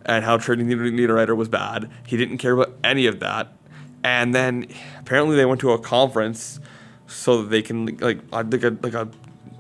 [0.06, 1.90] and how trading Niederreiter was bad.
[2.08, 3.52] He didn't care about any of that.
[4.06, 4.68] And then
[4.98, 6.62] apparently they went to a conference
[7.08, 9.10] so that they can like uh, like a, like a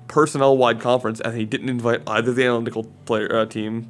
[0.07, 3.87] personnel wide conference, and he didn't invite either the analytical player uh, team.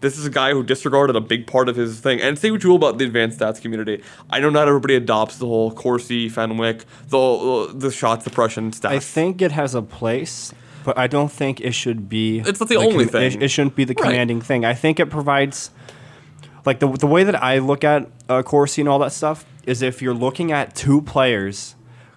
[0.00, 2.20] This is a guy who disregarded a big part of his thing.
[2.20, 4.02] And say what you will about the advanced stats community.
[4.30, 8.86] I know not everybody adopts the whole Corsi, Fenwick, the the shots suppression stats.
[8.86, 10.52] I think it has a place,
[10.84, 12.38] but I don't think it should be.
[12.40, 13.42] It's not the only It, thing.
[13.42, 14.04] it shouldn't be the Right.
[14.10, 14.64] commanding thing.
[14.64, 15.70] I think it provides,
[16.64, 19.82] like the the way that I look at uh, Corsi and all that stuff is
[19.82, 21.74] if you're looking at two players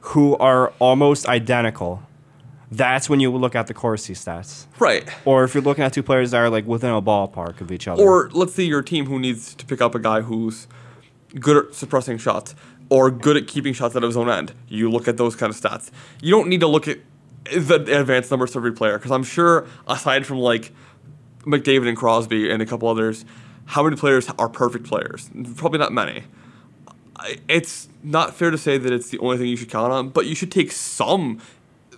[0.08, 2.02] who are almost identical,
[2.78, 4.66] that's when you look at the Corsi stats.
[4.80, 5.08] right.
[5.26, 7.88] Or if you're looking at two players that are like within a ballpark of each
[7.88, 8.02] other.
[8.02, 10.68] Or let's say you're team who needs to pick up a guy who's
[11.40, 12.56] good at suppressing shots
[12.90, 14.54] or good at keeping shots out of his own end.
[14.68, 15.92] You look at those kind of stats.
[16.22, 17.00] You don't need to look at
[17.46, 20.72] the advanced numbers for every player because I'm sure aside from like
[21.42, 23.26] McDavid and Crosby and a couple others,
[23.66, 25.30] how many players are perfect players?
[25.56, 26.24] Probably not many.
[27.48, 30.26] It's not fair to say that it's the only thing you should count on, but
[30.26, 31.40] you should take some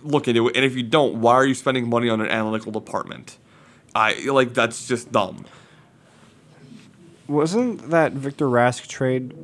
[0.08, 0.56] look into it.
[0.56, 3.38] And if you don't, why are you spending money on an analytical department?
[3.94, 5.44] I like that's just dumb.
[7.28, 9.34] Wasn't that Victor Rask trade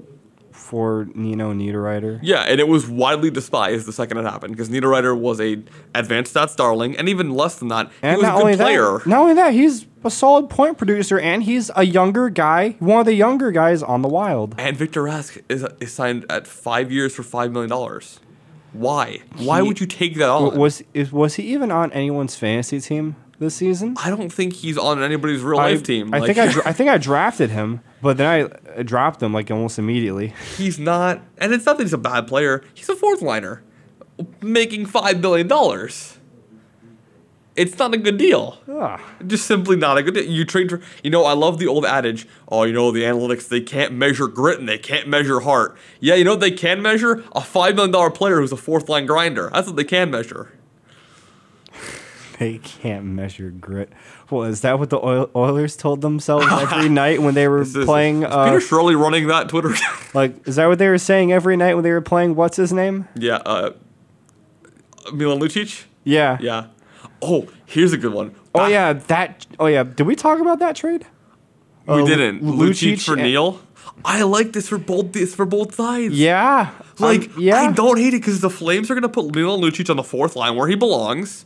[0.53, 2.21] for Nino Niederreiter?
[2.23, 5.63] Yeah, and it was widely despised the second it happened because Niederreiter was a
[5.95, 8.99] advanced stats darling, and even less than that, he And was a good player.
[8.99, 13.01] that, not only that, he's a solid point producer, and he's a younger guy, one
[13.01, 14.55] of the younger guys on the Wild.
[14.59, 18.21] And Victor Rask is, is signed at five years for five million dollars.
[18.73, 19.21] Why?
[19.37, 20.57] Why He- would you take that on?
[20.59, 23.95] Was is, was he even on anyone's fantasy team this season?
[24.03, 26.13] I don't think he's on anybody's real life team.
[26.15, 28.43] I Like, think I, dra- I think I drafted him, but then I
[28.79, 30.33] uh, dropped him like almost immediately.
[30.57, 32.63] he's not, and it's not that he's a bad player.
[32.75, 33.63] He's a fourth liner,
[34.41, 36.19] making five million dollars.
[37.55, 38.59] It's not a good deal.
[38.67, 38.99] Ah.
[39.27, 40.25] Just simply not a good deal.
[40.25, 42.27] You trade, for- you know, I love the old adage.
[42.49, 45.77] Oh, you know, the analytics they can't measure grit and they can't measure heart.
[46.01, 47.23] Yeah, you know what they can measure?
[47.33, 49.51] A five million dollar player who's a fourth line grinder.
[49.53, 50.53] That's what they can measure.
[52.39, 53.93] They can't measure grit.
[54.29, 54.99] Well, is that what the
[55.37, 58.25] Oilers told themselves every night when they were Is playing?
[58.25, 59.75] is Uh, Peter Chiarelli running that Twitter.
[60.15, 62.35] like, is that what they were saying every night when they were playing?
[62.35, 63.07] What's his name?
[63.15, 63.71] yeah, uh,
[65.13, 65.85] Milan Lucic.
[66.03, 66.39] Yeah.
[66.41, 66.67] Yeah.
[67.23, 68.35] Oh, here's a good one.
[68.55, 69.47] Oh Back- yeah, that.
[69.59, 69.83] Oh yeah.
[69.85, 71.07] Did we talk about that trade?
[71.87, 72.43] We Uh, didn't.
[72.43, 73.61] Lu- Lucic, Lucic for and- Neal.
[74.05, 76.15] I like this for both this for both sides.
[76.15, 76.71] Yeah.
[76.99, 77.61] Like, Um, yeah.
[77.63, 80.03] I don't hate it because the Flames are going to put Milan Lucic on the
[80.03, 81.45] fourth line where he belongs.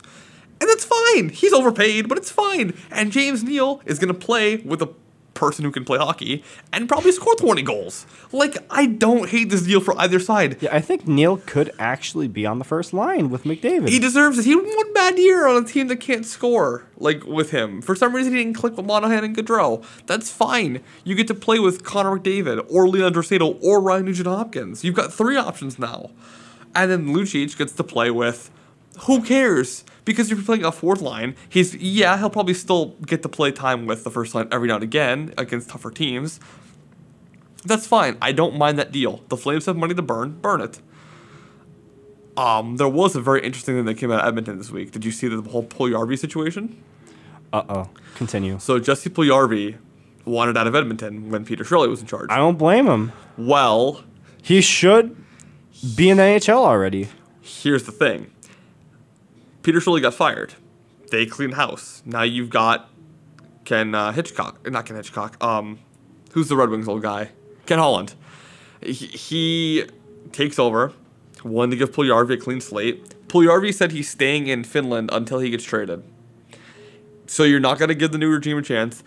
[0.59, 1.29] And that's fine.
[1.29, 2.73] He's overpaid, but it's fine.
[2.91, 4.89] And James Neal is going to play with a
[5.37, 8.05] person who can play hockey and probably score 20 goals.
[8.31, 10.57] Like, I don't hate this deal for either side.
[10.61, 13.89] Yeah, I think Neal could actually be on the first line with McDavid.
[13.89, 14.45] He deserves it.
[14.45, 17.81] He had one bad year on a team that can't score, like with him.
[17.81, 19.85] For some reason, he didn't click with Monahan and Gaudreau.
[20.07, 20.81] That's fine.
[21.03, 24.83] You get to play with Connor McDavid or Leon Draisaitl or Ryan Nugent Hopkins.
[24.83, 26.09] You've got three options now.
[26.75, 28.51] And then Lucic gets to play with.
[29.01, 29.83] Who cares?
[30.05, 33.51] Because if you're playing a fourth line, he's yeah he'll probably still get to play
[33.51, 36.39] time with the first line every now and again against tougher teams.
[37.65, 38.17] That's fine.
[38.21, 39.21] I don't mind that deal.
[39.27, 40.39] The Flames have money to burn.
[40.39, 40.79] Burn it.
[42.37, 44.91] Um, there was a very interesting thing that came out of Edmonton this week.
[44.91, 46.81] Did you see the whole Puljujärvi situation?
[47.51, 47.89] Uh oh.
[48.15, 48.59] Continue.
[48.59, 49.77] So Jesse Puljujärvi
[50.25, 52.29] wanted out of Edmonton when Peter Chiarelli was in charge.
[52.29, 53.11] I don't blame him.
[53.37, 54.03] well,
[54.41, 55.15] He should
[55.95, 57.09] be in the NHL already.
[57.41, 58.29] here's the thing.
[59.67, 60.53] Peter Chiarelli got fired.
[61.11, 62.01] They cleaned house.
[62.05, 62.89] Now you've got
[63.65, 65.35] Ken uh, Hitchcock, not Ken Hitchcock.
[65.43, 65.79] Um,
[66.31, 67.31] who's the Red Wings old guy?
[67.65, 68.13] Ken Holland.
[68.81, 69.85] He, he
[70.31, 70.93] takes over.
[71.43, 73.27] Wanted to give Puljujärvi a clean slate.
[73.27, 76.01] Puljujärvi said he's staying in Finland until he gets traded.
[77.25, 79.03] So you're not going to give the new regime a chance.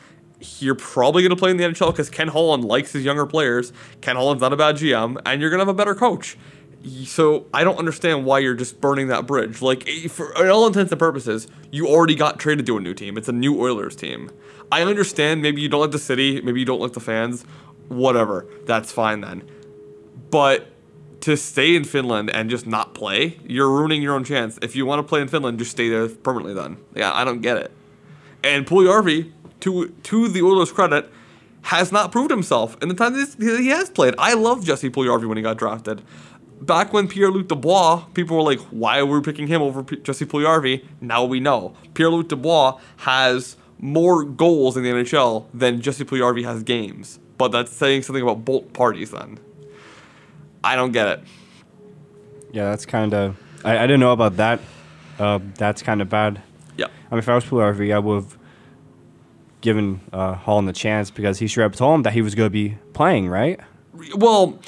[0.59, 3.73] You're probably going to play in the NHL because Ken Holland likes his younger players.
[4.03, 6.37] Ken Holland's not a bad GM, and you're going to have a better coach.
[7.05, 9.61] So I don't understand why you're just burning that bridge.
[9.61, 13.19] Like, for all intents and purposes, you already got traded to a new team.
[13.19, 14.31] It's a new Oilers team.
[14.73, 17.45] I understand maybe you don't like the city, maybe you don't like the fans,
[17.89, 18.47] whatever.
[18.67, 19.43] That's fine then.
[20.31, 20.69] But
[21.23, 24.59] to stay in Finland and just not play, you're ruining your own chance.
[24.63, 26.79] If you want to play in Finland, just stay there permanently then.
[26.95, 27.73] Yeah, I don't get it.
[28.43, 31.11] And Puljujärvi, to to the Oilers' credit,
[31.63, 34.15] has not proved himself in the time that he has played.
[34.19, 36.01] I loved Jesse Puljujärvi when he got drafted.
[36.61, 40.27] Back when Pierre-Luc Dubois, people were like, why are we picking him over P- Jesse
[40.27, 40.85] Puljujärvi?
[41.01, 41.75] Now we know.
[41.95, 47.19] Pierre-Luc Dubois has more goals in the NHL than Jesse Puljujärvi has games.
[47.39, 49.39] But that's saying something about both parties then.
[50.63, 51.21] I don't get it.
[52.53, 53.37] Yeah, that's kind of.
[53.65, 54.61] I, I didn't know about that.
[55.19, 56.43] Uh, that's kind of bad.
[56.77, 56.87] Yeah.
[57.11, 58.39] I mean, if I was Puljujärvi, I would have
[59.63, 62.47] given uh, Holland the chance because he should have told him that he was going
[62.47, 63.61] to be playing, right?
[64.15, 64.59] Well,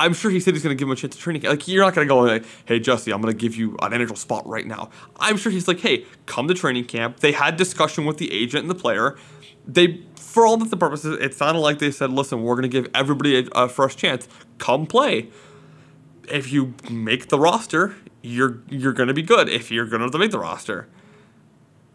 [0.00, 1.42] I'm sure he said he's going to give him a chance to training.
[1.42, 1.58] camp.
[1.58, 3.92] Like you're not going to go like, "Hey, Jesse, I'm going to give you an
[3.92, 7.56] NHL spot right now." I'm sure he's like, "Hey, come to training camp." They had
[7.56, 9.16] discussion with the agent and the player.
[9.66, 12.88] They, for all and purposes, it sounded like they said, "Listen, we're going to give
[12.94, 14.28] everybody a, a fresh chance.
[14.58, 15.28] Come play.
[16.30, 19.48] If you make the roster, you're you're going to be good.
[19.48, 20.88] If you're going to make the roster."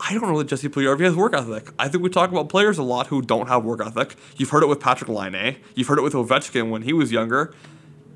[0.05, 1.69] I don't know that Jesse Puljujärvi has work ethic.
[1.79, 4.17] I think we talk about players a lot who don't have work ethic.
[4.35, 5.57] You've heard it with Patrick Laine.
[5.75, 7.53] You've heard it with Ovechkin when he was younger.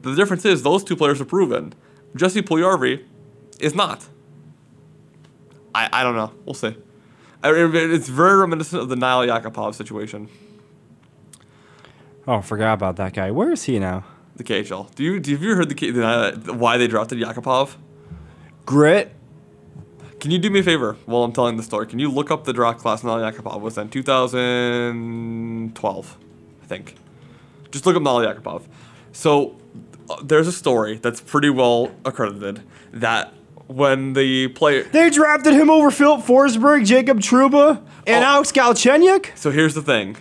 [0.07, 1.73] The difference is those two players are proven.
[2.15, 3.03] Jesse Puljujärvi
[3.59, 4.07] is not.
[5.75, 6.31] I, I don't know.
[6.45, 6.75] We'll see.
[7.43, 10.29] I- it- It's very reminiscent of the Nail Yakupov situation,
[12.29, 13.31] Oh, I forgot about that guy.
[13.31, 14.03] Where is he now?
[14.35, 14.93] the KHL.
[14.95, 17.75] Do you do you, have you heard the, K- the uh, why they drafted Yakupov?
[18.65, 19.13] Grit.
[20.19, 21.85] Can you do me a favor while I'm telling the story?
[21.87, 26.17] Can you look up the draft class Nail Yakupov was in 2012,
[26.61, 26.95] I think.
[27.71, 28.63] Just look up Nail Yakupov.
[29.11, 29.55] So
[30.23, 32.61] there's a story that's pretty well accredited
[32.93, 33.33] that
[33.67, 34.83] when the player.
[34.83, 38.27] They drafted him over Filip Forsberg, Jacob Trouba, and Oh.
[38.27, 39.37] Alex Galchenyuk.
[39.37, 40.15] So here's the thing.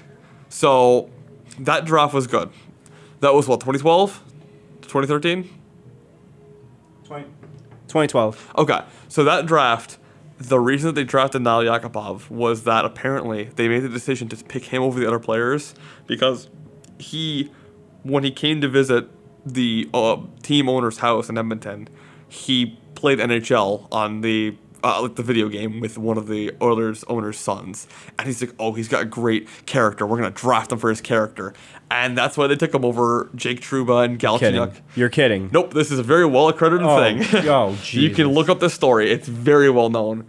[0.49, 1.11] So
[1.61, 2.51] that draft was good.
[3.21, 4.23] That was what 2012,
[4.83, 5.51] 2013.
[7.89, 8.53] 2012.
[8.59, 9.97] Okay, so that draft,
[10.39, 14.37] the reason that they drafted Nail Yakupov was that apparently they made the decision to
[14.45, 15.75] pick him over the other players
[16.07, 16.49] because
[16.99, 17.51] he,
[18.03, 19.09] when he came to visit
[19.47, 21.89] the uh, team owner's house in Edmonton,
[22.29, 27.03] he played NHL on the uh, like the video game with one of the Oilers
[27.09, 27.89] owner's sons,
[28.19, 30.07] and he's like, "Oh, he's got a great character.
[30.07, 31.55] We're gonna draft him for his character,"
[31.91, 34.61] and that's why they took him over Jake Trouba and Kidding.
[34.61, 34.75] Galchenyuk.
[34.95, 35.49] You're kidding.
[35.53, 37.49] Nope, this is a very well accredited Oh, thing.
[37.49, 39.11] oh, you can look up the story.
[39.11, 40.25] It's very well known.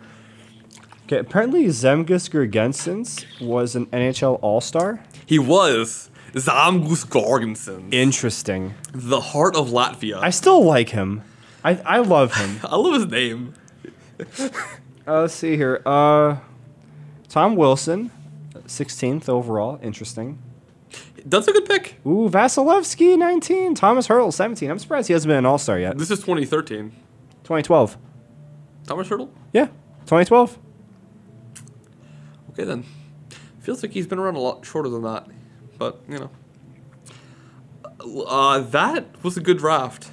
[1.05, 5.03] Okay, apparently Zemgus Girgensons was an NHL All Star.
[5.25, 8.73] He was Zamgus Gorgensen, Interesting.
[8.93, 10.19] the heart of Latvia.
[10.21, 11.23] I still like him.
[11.63, 12.59] I, I love him.
[12.63, 13.53] I love his name.
[15.07, 15.81] Uh, let's see here.
[15.85, 16.37] Uh,
[17.29, 18.11] Tom Wilson,
[18.53, 19.79] 16th overall.
[19.81, 20.39] Interesting.
[21.25, 21.99] That's a good pick.
[22.05, 23.75] Ooh, Vasilevskiy, 19.
[23.75, 24.69] Thomas Hertl, 17.
[24.71, 25.97] I'm surprised he hasn't been an All Star yet.
[25.97, 26.91] This is 2013.
[27.43, 27.97] 2012.
[28.85, 29.29] Thomas Hertl?
[29.53, 29.65] Yeah,
[30.05, 30.57] 2012.
[32.51, 32.85] Okay then.
[33.59, 35.27] Feels like he's been around a lot shorter than that.
[35.77, 36.29] But, you know.
[38.25, 40.09] Uh, that was a good draft.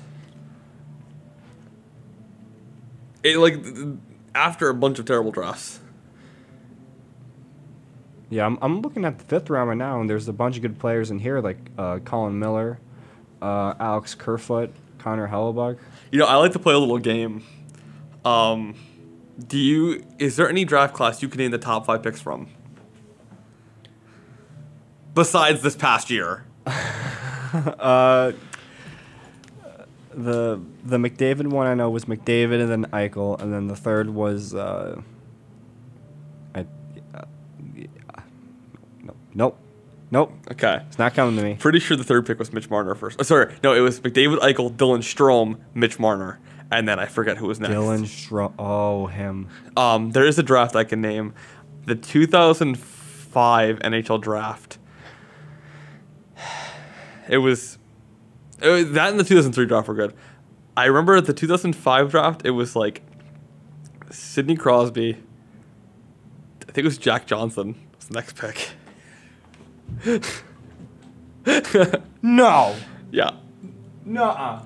[3.23, 3.65] It, like,
[4.35, 5.81] after a bunch of terrible drafts.
[8.31, 10.63] Yeah, I'm, I'm looking at the fifth round right now, and there's a bunch of
[10.63, 12.81] good players in here, like uh, Colin Miller,
[13.41, 15.79] uh, Alex Kerfoot, Connor Hellebuyck.
[16.11, 17.45] You know, I like to play a little game.
[18.25, 18.75] Um,
[19.47, 22.49] do you, is there any draft class you can name the top five picks from?
[25.15, 26.45] Besides this past year.
[27.55, 28.33] Uh,
[30.13, 34.11] the the McDavid one I know was McDavid and then Eichel, and then the third
[34.11, 35.01] was uh,
[36.53, 36.61] I,
[37.15, 37.25] uh,
[37.77, 37.87] yeah,
[39.05, 39.59] nope, nope,
[40.11, 40.33] nope.
[40.51, 40.81] Okay.
[40.89, 41.55] It's not coming to me.
[41.61, 43.21] Pretty sure the third pick was Mitch Marner first.
[43.21, 46.41] Oh, sorry, no, it was McDavid, Eichel, Dylan Strome, Mitch Marner,
[46.73, 47.73] and then I forget who was next.
[47.75, 49.49] Dylan Stro- Oh, him.
[49.77, 51.35] Um, there is a draft I can name,
[51.87, 54.79] the 2005 NHL draft.
[57.29, 57.79] It was,
[58.61, 60.15] it was that and the 2003 draft were good.
[60.77, 62.43] I remember the 2005 draft.
[62.45, 63.03] It was like
[64.11, 65.17] Sidney Crosby.
[66.63, 67.77] I think it was Jack Johnson.
[67.97, 68.71] Was the next pick.
[72.23, 72.75] No.
[73.11, 73.33] Yeah.
[74.07, 74.63] Nuh-uh.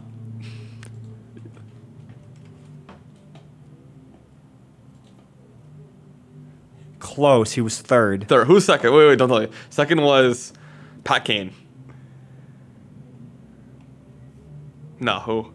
[6.98, 7.52] Close.
[7.52, 8.28] He was third.
[8.28, 8.46] Third.
[8.46, 8.92] Who's second?
[8.92, 9.48] Wait, wait, don't tell me.
[9.70, 10.52] Second was
[11.04, 11.52] Pat Kane.
[15.00, 15.52] No, who?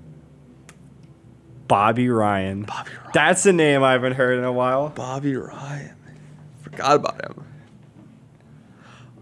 [1.68, 2.64] Bobby Ryan.
[2.64, 3.12] Bobby Ryan.
[3.14, 4.89] That's a name I haven't heard in a while.
[4.89, 5.96] Bobby Ryan.
[6.62, 7.46] Forgot about him.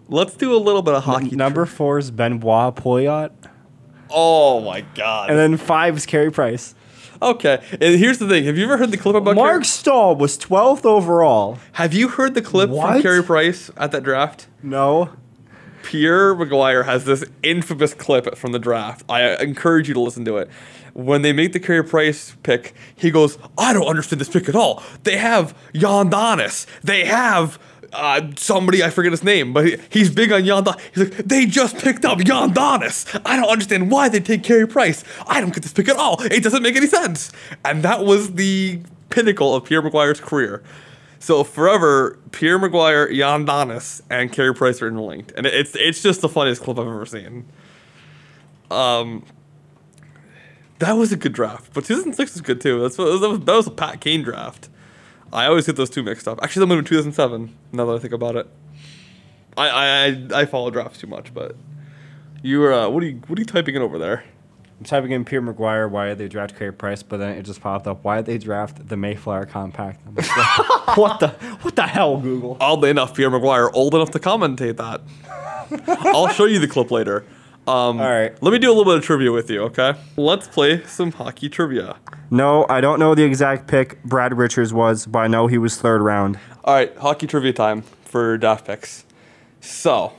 [0.08, 1.36] Let's do a little bit of hockey.
[1.36, 3.32] Number four is Benoit Pouliot.
[4.10, 5.30] Oh my god.
[5.30, 6.76] And then five is Carey Price.
[7.22, 7.64] okay.
[7.80, 8.44] And here's the thing.
[8.44, 11.58] Have you ever heard the clip about Mark Carey- Staal was 12th overall.
[11.74, 13.02] Have you heard the clip from What?
[13.02, 14.48] Carey Price at that draft?
[14.62, 15.12] No.
[15.84, 19.04] Pierre McGuire has this infamous clip from the draft.
[19.10, 20.50] I encourage you to listen to it.
[20.94, 24.56] When they make the Carey Price pick, he goes, I don't understand this pick at
[24.56, 24.84] all.
[25.04, 26.66] They have Yann Danis.
[26.82, 27.58] They have
[27.94, 30.82] uh, somebody, I forget his name, but he, he's big on Yann Danis.
[30.94, 33.22] He's like, they just picked up Yann Danis.
[33.26, 35.04] I don't understand why they take Carey Price.
[35.28, 36.22] I don't get this pick at all.
[36.24, 37.32] It doesn't make any sense.
[37.64, 40.64] And that was the pinnacle of Pierre McGuire's career.
[41.22, 46.22] So forever, Pierre McGuire, Yann Danis, and Carey Price are interlinked, and it's it's just
[46.22, 47.46] the funniest clip I've ever seen.
[48.72, 49.24] Um,
[50.80, 52.82] that was a good draft, but 2006 was good too.
[52.82, 54.70] That's that was that was a Pat Kane draft.
[55.32, 56.40] I always get those two mixed up.
[56.42, 57.56] Actually, that might have been 2007.
[57.72, 58.50] Now that I think about it,
[59.56, 61.56] I I I, I follow drafts too much, but
[62.42, 64.24] you were uh, what are you what are you typing in over there?
[64.82, 67.04] I'm typing in Pierre McGuire, why did they draft Carey Price?
[67.04, 70.02] But then it just popped up, why did they draft the Mayflower Compact?
[70.18, 70.26] Like,
[70.98, 71.28] what, the,
[71.62, 72.58] what the hell, Google?
[72.60, 75.02] Oddly enough, Pierre McGuire old enough to commentate that.
[75.88, 77.24] I'll show you the clip later.
[77.68, 78.34] Um, All right.
[78.42, 79.94] Let me do a little bit of trivia with you, okay?
[80.18, 81.98] Let's play some hockey trivia.
[82.32, 85.78] No, I don't know the exact pick Brad Richards was, but I know he was
[85.78, 86.40] third round.
[86.64, 89.06] All right, hockey trivia time for draft picks.
[89.60, 90.14] So,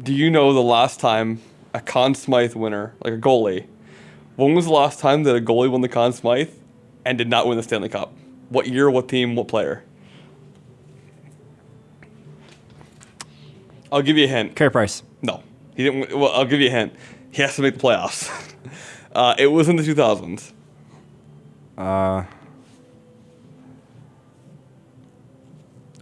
[0.00, 1.40] do you know the last time
[1.74, 3.66] a Conn Smythe winner, like a goalie,
[4.36, 6.50] when was the last time that a goalie won the Conn Smythe
[7.04, 8.14] and did not win the Stanley Cup?
[8.48, 9.84] What year, what team, what player?
[13.92, 14.56] I'll give you a hint.
[14.56, 15.02] Carey Price.
[15.22, 15.42] No,
[15.76, 16.18] he didn't.
[16.18, 16.94] Well, I'll give you a hint.
[17.30, 18.28] He has to make the playoffs.
[19.14, 20.52] uh, it was in the 2000s.
[21.78, 22.24] Uh.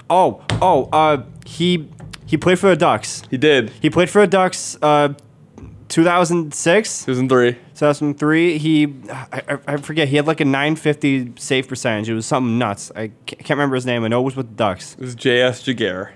[0.09, 1.89] Oh, oh, uh, he
[2.27, 3.23] he played for the Ducks.
[3.31, 3.71] He did.
[3.81, 5.15] He played for the Ducks, uh,
[5.93, 7.53] 2006, 2003.
[7.75, 8.59] 2003.
[8.59, 12.09] He, I, I- I forget, he had like a 950 save percentage.
[12.09, 12.91] It was something nuts.
[12.97, 14.03] I ca- can't remember his name.
[14.05, 14.95] I know it was with the Ducks.
[14.95, 15.63] It was J.S.
[15.63, 16.11] Giguere.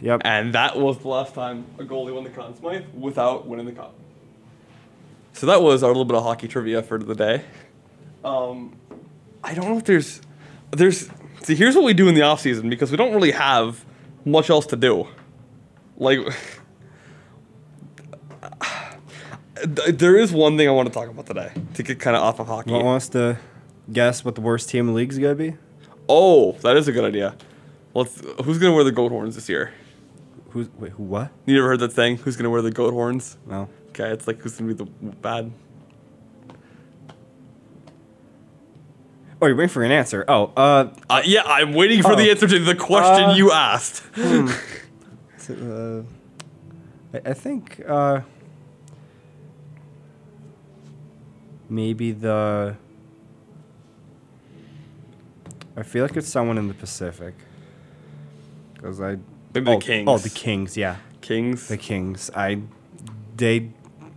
[0.00, 0.22] Yep.
[0.24, 3.72] And that was the last time a goalie won the Conn Smythe without winning the
[3.72, 3.94] cup.
[5.32, 7.42] So that was our little bit of hockey trivia for the day.
[8.24, 8.76] Um,
[9.42, 10.20] I don't know if there's
[10.72, 11.08] there's
[11.42, 13.84] see here's what we do in the off season because we don't really have
[14.24, 15.08] much else to do.
[15.96, 16.18] Like
[19.66, 22.40] there is one thing I want to talk about today to get kind of off
[22.40, 22.72] of hockey.
[22.72, 23.38] What wants to
[23.92, 25.56] guess what the worst team in the league is going to be?
[26.08, 27.36] Oh, that is a good idea.
[27.94, 28.20] Let's.
[28.44, 29.72] Who's gonna wear the goat horns this year?
[30.50, 30.92] Who's wait?
[30.92, 31.02] Who?
[31.04, 31.30] What?
[31.46, 32.16] You ever heard that thing?
[32.16, 33.36] Who's gonna wear the goat horns?
[33.46, 33.68] No.
[33.90, 34.90] Okay, it's like who's gonna be the
[35.20, 35.52] bad.
[39.40, 40.24] Oh, you're waiting for an answer.
[40.28, 42.30] Oh, uh, Uh, yeah, I'm waiting for the Oh.
[42.30, 44.02] answer to the question Uh, you asked.
[44.16, 46.02] uh
[47.14, 48.20] I, I think uh,
[51.68, 52.76] maybe the.
[55.76, 57.34] I feel like it's someone in the Pacific.
[58.74, 59.18] Because I.
[59.54, 60.08] Maybe the oh, Kings.
[60.08, 60.76] Oh, the Kings.
[60.76, 61.68] Yeah, Kings.
[61.68, 62.30] the Kings.
[62.34, 62.62] I.
[63.36, 63.70] They,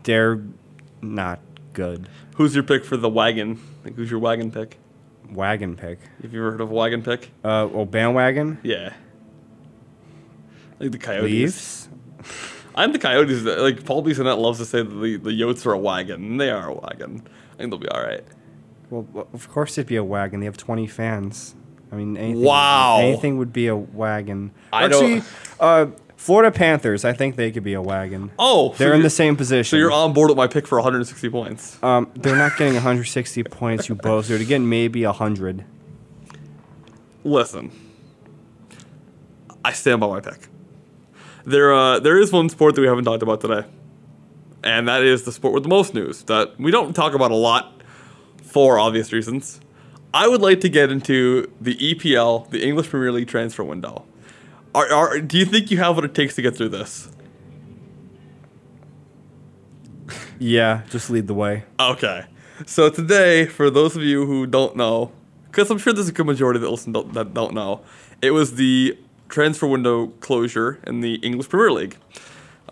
[0.04, 0.44] they're
[1.02, 1.40] not
[1.74, 2.10] good.
[2.36, 3.60] Who's your pick for the wagon?
[3.84, 4.78] Like, who's your wagon pick?
[5.32, 6.00] Wagon pick.
[6.22, 7.32] Have you ever heard of wagon pick?
[7.44, 8.60] Uh, oh, bandwagon.
[8.62, 8.94] Yeah.
[10.80, 11.24] Like the Coyotes.
[11.24, 11.90] Leafs.
[12.76, 13.44] I'm the Coyotes.
[13.44, 16.24] Like Paul Bissonnette loves to say that the the Yotes are a wagon.
[16.24, 17.24] And they are a wagon.
[17.54, 18.24] I think they'll be all right.
[18.90, 20.42] Well, of course it'd be a wagon.
[20.42, 21.56] They have 20 fans.
[21.92, 23.00] I mean, anything, Wow.
[23.00, 24.52] anything would be a wagon.
[24.74, 25.26] I Actually, don't-
[25.60, 25.86] uh,
[26.18, 28.32] Florida Panthers, I think they could be a wagon.
[28.40, 29.70] Oh, They're in the same position.
[29.70, 31.82] So you're on board with my pick for 160 points.
[31.84, 34.28] Um, they're not getting 160 points, you both.
[34.28, 35.64] They're getting maybe 100.
[37.24, 37.72] Listen,
[39.64, 40.48] I stand by my pick.
[41.46, 43.68] There, uh, there is one sport that we haven't talked about today,
[44.64, 47.36] and that is the sport with the most news that we don't talk about a
[47.36, 47.82] lot
[48.42, 49.60] for obvious reasons.
[50.12, 54.06] I would like to get into the EPL, the English Premier League transfer window.
[54.74, 57.10] Are, are, do you think you have what it takes to get through this?
[60.40, 61.66] Yeah, just lead the way.
[61.80, 62.26] Okay.
[62.66, 65.12] So today, for those of you who don't know,
[65.46, 67.82] because I'm sure there's a good majority that listen don't, that don't know,
[68.22, 68.98] it was the
[69.30, 71.98] transfer window closure in the English Premier League.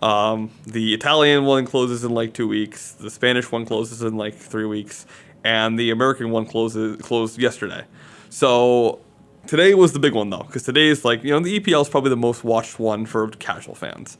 [0.02, 2.92] Um, the Italian one closes in like two weeks.
[2.92, 5.06] The Spanish one closes in like three weeks,
[5.44, 7.84] and the American one closes closed yesterday.
[8.30, 9.00] So
[9.46, 11.88] today was the big one though, because today is like you know the EPL is
[11.88, 14.18] probably the most watched one for casual fans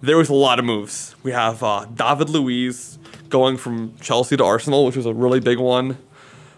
[0.00, 1.14] there was a lot of moves.
[1.22, 2.98] We have uh, David Luiz
[3.28, 5.98] going from Chelsea to Arsenal, which was a really big one.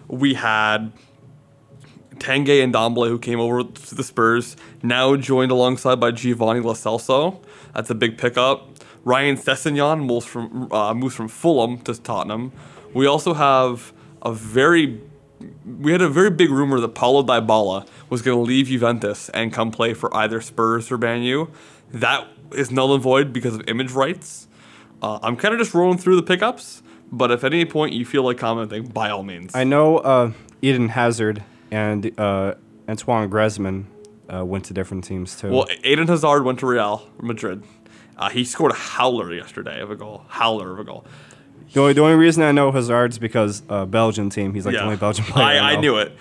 [0.09, 0.93] We had
[2.21, 7.41] Tanguy Ndombele, who came over to the Spurs, now joined alongside by Giovanni Lo.
[7.75, 8.69] That's a big pickup.
[9.05, 12.53] Ryan Sessegnon moves from uh, moves from Fulham to Tottenham.
[12.93, 13.93] We also have
[14.23, 15.01] a very
[15.65, 19.53] we had a very big rumor that Paulo Dybala was going to leave Juventus and
[19.53, 21.51] come play for either Spurs or Man U.
[21.91, 24.49] That is null and void because of image rights.
[25.03, 28.05] Uh, I'm kind of just rolling through the pickups, but if at any point you
[28.05, 29.55] feel like commenting, by all means.
[29.55, 32.55] I know uh, Eden Hazard and uh,
[32.89, 33.87] Antoine Griezmann
[34.33, 35.51] uh, went to different teams too.
[35.51, 37.65] Well, Eden Hazard went to Real Madrid.
[38.17, 40.25] Uh, he scored a howler yesterday of a goal.
[40.29, 41.07] Howler of a goal.
[41.73, 44.55] the, only, the only reason I know Hazard's because uh, Belgian team.
[44.55, 45.61] He's like the only Belgian player.
[45.61, 45.81] I, I know.
[45.81, 46.17] knew it.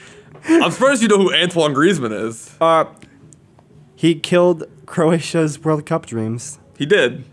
[0.48, 2.56] I'm surprised you know who Antoine Griezmann is.
[2.62, 2.86] Uh,
[3.96, 6.58] he killed Croatia's World Cup dreams.
[6.78, 7.26] He did.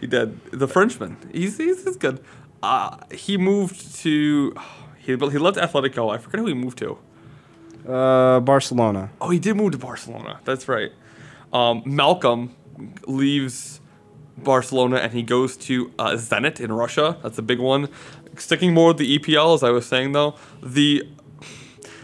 [0.00, 0.40] He did.
[0.52, 1.16] The Frenchman.
[1.32, 2.22] He's he's, he's good.
[2.62, 4.54] Uh, he moved to.
[4.98, 6.14] He, he left Atletico.
[6.14, 6.96] I forget who he moved to.
[7.86, 9.10] Uh, Barcelona.
[9.20, 10.40] Oh, he did move to Barcelona.
[10.44, 10.92] That's right.
[11.52, 12.50] Um, Malcom
[13.06, 13.80] leaves
[14.38, 17.18] Barcelona and he goes to uh, Zenit in Russia.
[17.22, 17.88] That's a big one.
[18.36, 21.08] Sticking more with the EPL, as I was saying though, the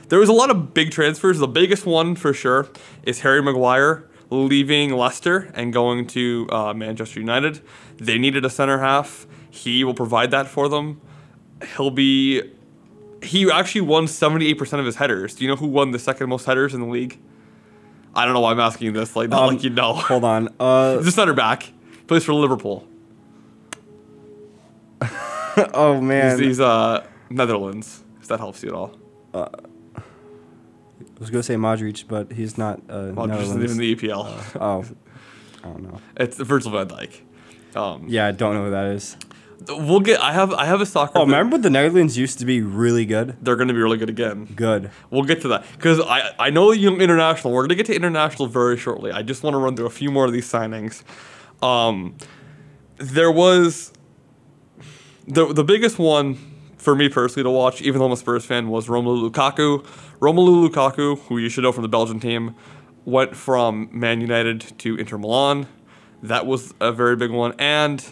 [0.09, 1.39] there was a lot of big transfers.
[1.39, 2.69] The biggest one for sure
[3.03, 7.61] is Harry Maguire leaving Leicester and going to uh, Manchester United.
[7.97, 9.27] They needed a center half.
[9.51, 11.01] He will provide that for them.
[11.77, 12.43] He'll be.
[13.23, 15.35] He actually won 78% of his headers.
[15.35, 17.19] Do you know who won the second most headers in the league?
[18.15, 19.15] I don't know why I'm asking this.
[19.17, 19.93] Like, not Um, like you know.
[20.11, 20.49] Hold on.
[20.61, 21.73] Uh, a center back.
[22.07, 22.87] Plays for Liverpool.
[25.75, 26.39] oh man.
[26.39, 28.03] He's, he's uh Netherlands.
[28.21, 28.93] If that helps you at all.
[29.35, 29.49] I
[31.21, 32.81] was gonna say Modric, but he's not.
[32.89, 33.73] Uh, just Netherlands.
[33.73, 34.57] in the EPL.
[34.61, 34.85] Oh,
[35.65, 36.01] I don't know.
[36.17, 37.21] it's Virgil van Dijk.
[37.77, 39.17] Um, Yeah, I don't know who that is.
[39.67, 40.21] We'll get.
[40.21, 40.53] I have.
[40.53, 41.13] I have a soccer.
[41.17, 41.31] Oh, thing.
[41.31, 43.37] remember the Netherlands used to be really good.
[43.43, 44.47] They're going to be really good again.
[44.55, 44.91] Good.
[45.11, 47.53] We'll get to that because I I know young international.
[47.53, 49.11] We're going to get to international very shortly.
[49.13, 51.03] I just want to run through a few more of these signings.
[51.63, 52.17] Um,
[52.97, 53.93] there was
[55.27, 56.39] the the biggest one
[56.77, 59.85] for me personally to watch, even though I'm a Spurs fan, was Romelu Lukaku.
[60.21, 62.55] Romelu Lukaku, who you should know from the Belgian team,
[63.05, 65.67] went from Man United to Inter Milan.
[66.23, 67.55] That was a very big one.
[67.59, 68.05] And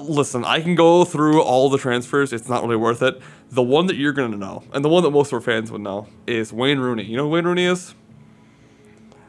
[0.00, 2.32] listen, I can go through all the transfers.
[2.32, 3.20] It's not really worth it.
[3.50, 5.70] The one that you're going to know, and the one that most of our fans
[5.70, 7.04] would know, is Wayne Rooney.
[7.04, 7.94] You know who Wayne Rooney is?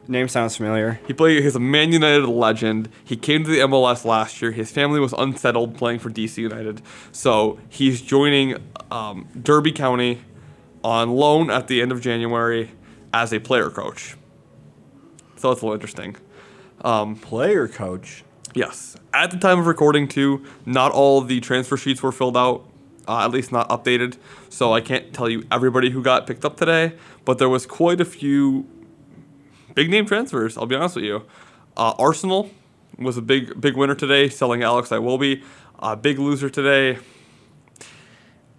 [0.07, 0.99] Name sounds familiar.
[1.07, 1.43] He played.
[1.43, 2.89] He's a Man United legend.
[3.03, 4.51] He came to the MLS last year.
[4.51, 8.57] His family was unsettled playing for DC United, so he's joining
[8.89, 10.21] um, Derby County
[10.84, 12.71] on loan at the end of January.
[13.13, 14.15] as a player coach.
[15.36, 16.15] So that's a little interesting.
[16.84, 18.23] Um, Player coach.
[18.54, 18.97] Yes.
[19.14, 22.66] At the time of recording, too, not all the transfer sheets were filled out,
[23.08, 24.18] uh, at least not updated.
[24.49, 26.93] So I can't tell you everybody who got picked up today,
[27.24, 28.68] but there was quite a few
[29.74, 30.58] big name transfers.
[30.58, 31.24] I'll be honest with you.
[31.78, 32.49] Uh, Arsenal
[32.97, 35.43] was a big big winner today, selling Alex Iwobi.
[35.80, 36.99] A big loser today.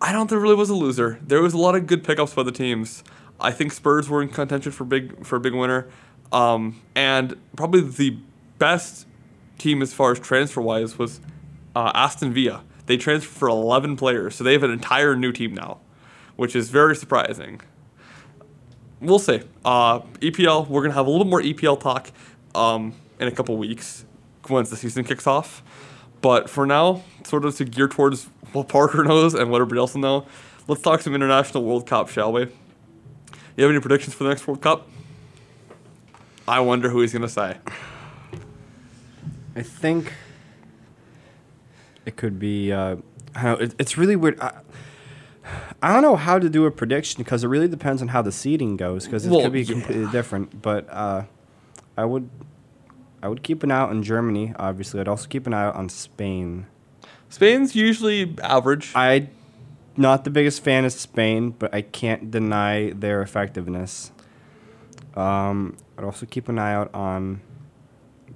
[0.00, 1.20] I don't think there really was a loser.
[1.22, 3.04] There was a lot of good pickups by the teams.
[3.38, 5.88] I think Spurs were in contention for big for a big winner,
[6.32, 8.16] um, and probably the
[8.58, 9.06] best
[9.62, 11.20] team as far as transfer wise was
[11.74, 12.64] uh, Aston Villa.
[12.86, 15.78] They transferred for 11 players, so they have an entire new team now,
[16.36, 17.60] which is very surprising.
[19.00, 19.42] We'll see.
[19.64, 22.10] Uh, EPL, we're gonna have a little more EPL talk
[22.54, 24.04] um, in a couple weeks
[24.48, 25.62] once the season kicks off.
[26.20, 29.94] But for now, sort of to gear towards what Parker knows and what everybody else
[29.94, 30.26] will know,
[30.68, 32.42] let's talk some international World Cup, shall we?
[33.56, 34.88] You have any predictions for the next World Cup?
[36.46, 37.58] I wonder who he's gonna say.
[39.54, 40.12] I think
[42.06, 42.72] it could be.
[42.72, 42.96] Uh,
[43.34, 43.64] I don't know.
[43.66, 44.40] It, it's really weird.
[44.40, 44.60] I,
[45.82, 48.32] I don't know how to do a prediction because it really depends on how the
[48.32, 49.72] seeding goes because it Well, could be yeah.
[49.72, 50.62] completely different.
[50.62, 51.24] But uh,
[51.96, 52.30] I would,
[53.22, 54.52] I would keep an eye out on Germany.
[54.56, 56.66] Obviously, I'd also keep an eye out on Spain.
[57.28, 58.92] Spain's usually average.
[58.94, 59.28] I,
[59.96, 64.12] not the biggest fan of Spain, but I can't deny their effectiveness.
[65.14, 67.40] Um, I'd also keep an eye out on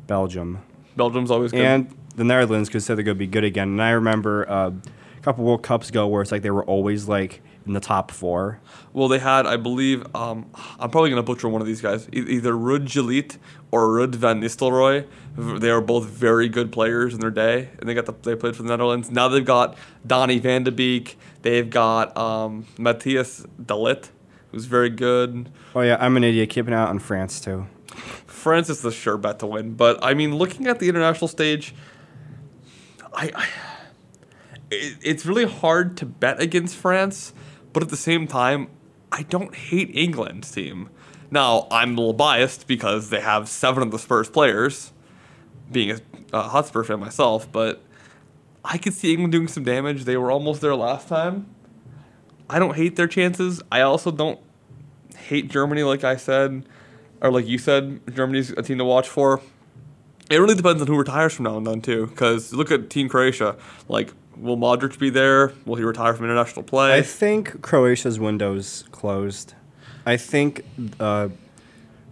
[0.06, 0.62] Belgium.
[0.96, 1.60] Belgium's always good.
[1.64, 3.68] and the Netherlands because they're going to be good again.
[3.68, 7.08] And I remember uh, a couple World Cups ago where it's like they were always
[7.08, 8.60] like in the top four.
[8.92, 10.46] Well, they had, I believe, um,
[10.78, 13.36] I'm probably going to butcher one of these guys, e- either Ruud Gullit
[13.72, 15.04] or Ruud van Nistelrooy.
[15.36, 18.54] They were both very good players in their day, and they got the, they played
[18.56, 19.10] for the Netherlands.
[19.10, 19.76] Now they've got
[20.06, 21.18] Donny van de Beek.
[21.42, 24.10] They've got um, Matthias de Ligt,
[24.52, 25.50] who's very good.
[25.74, 26.48] Oh yeah, I'm an idiot.
[26.50, 27.66] Keeping out on France too.
[27.96, 31.74] France is the sure bet to win, but I mean, looking at the international stage,
[33.12, 33.48] I, I
[34.70, 37.32] it, it's really hard to bet against France,
[37.72, 38.68] but at the same time,
[39.12, 40.90] I don't hate England's team.
[41.30, 44.92] Now, I'm a little biased because they have seven of the Spurs players,
[45.70, 46.00] being a,
[46.32, 47.82] a Hotspur fan myself, but
[48.64, 50.04] I could see England doing some damage.
[50.04, 51.46] They were almost there last time.
[52.48, 53.60] I don't hate their chances.
[53.72, 54.38] I also don't
[55.16, 56.68] hate Germany, like I said,
[57.20, 59.40] or like you said, Germany's a team to watch for.
[60.30, 62.06] It really depends on who retires from now and then too.
[62.06, 63.56] Because look at Team Croatia.
[63.88, 65.52] Like, will Modric be there?
[65.64, 66.94] Will he retire from international play?
[66.94, 69.54] I think Croatia's window's closed.
[70.04, 70.64] I think
[71.00, 71.28] uh,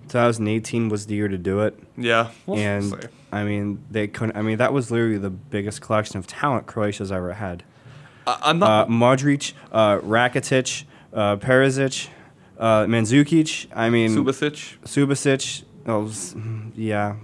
[0.08, 2.96] 2018 was the year to do it, yeah, we'll and see.
[3.32, 4.36] I mean they couldn't.
[4.36, 7.62] I mean that was literally the biggest collection of talent Croatia's ever had.
[8.26, 8.88] I, I'm Uh, not.
[8.88, 12.08] Modric, uh, Rakitic, uh, Perisic,
[12.58, 13.66] uh, Mandzukic.
[13.74, 14.78] I mean Subasic.
[14.84, 15.64] Subasic.
[15.86, 16.10] Oh,
[16.74, 17.16] yeah.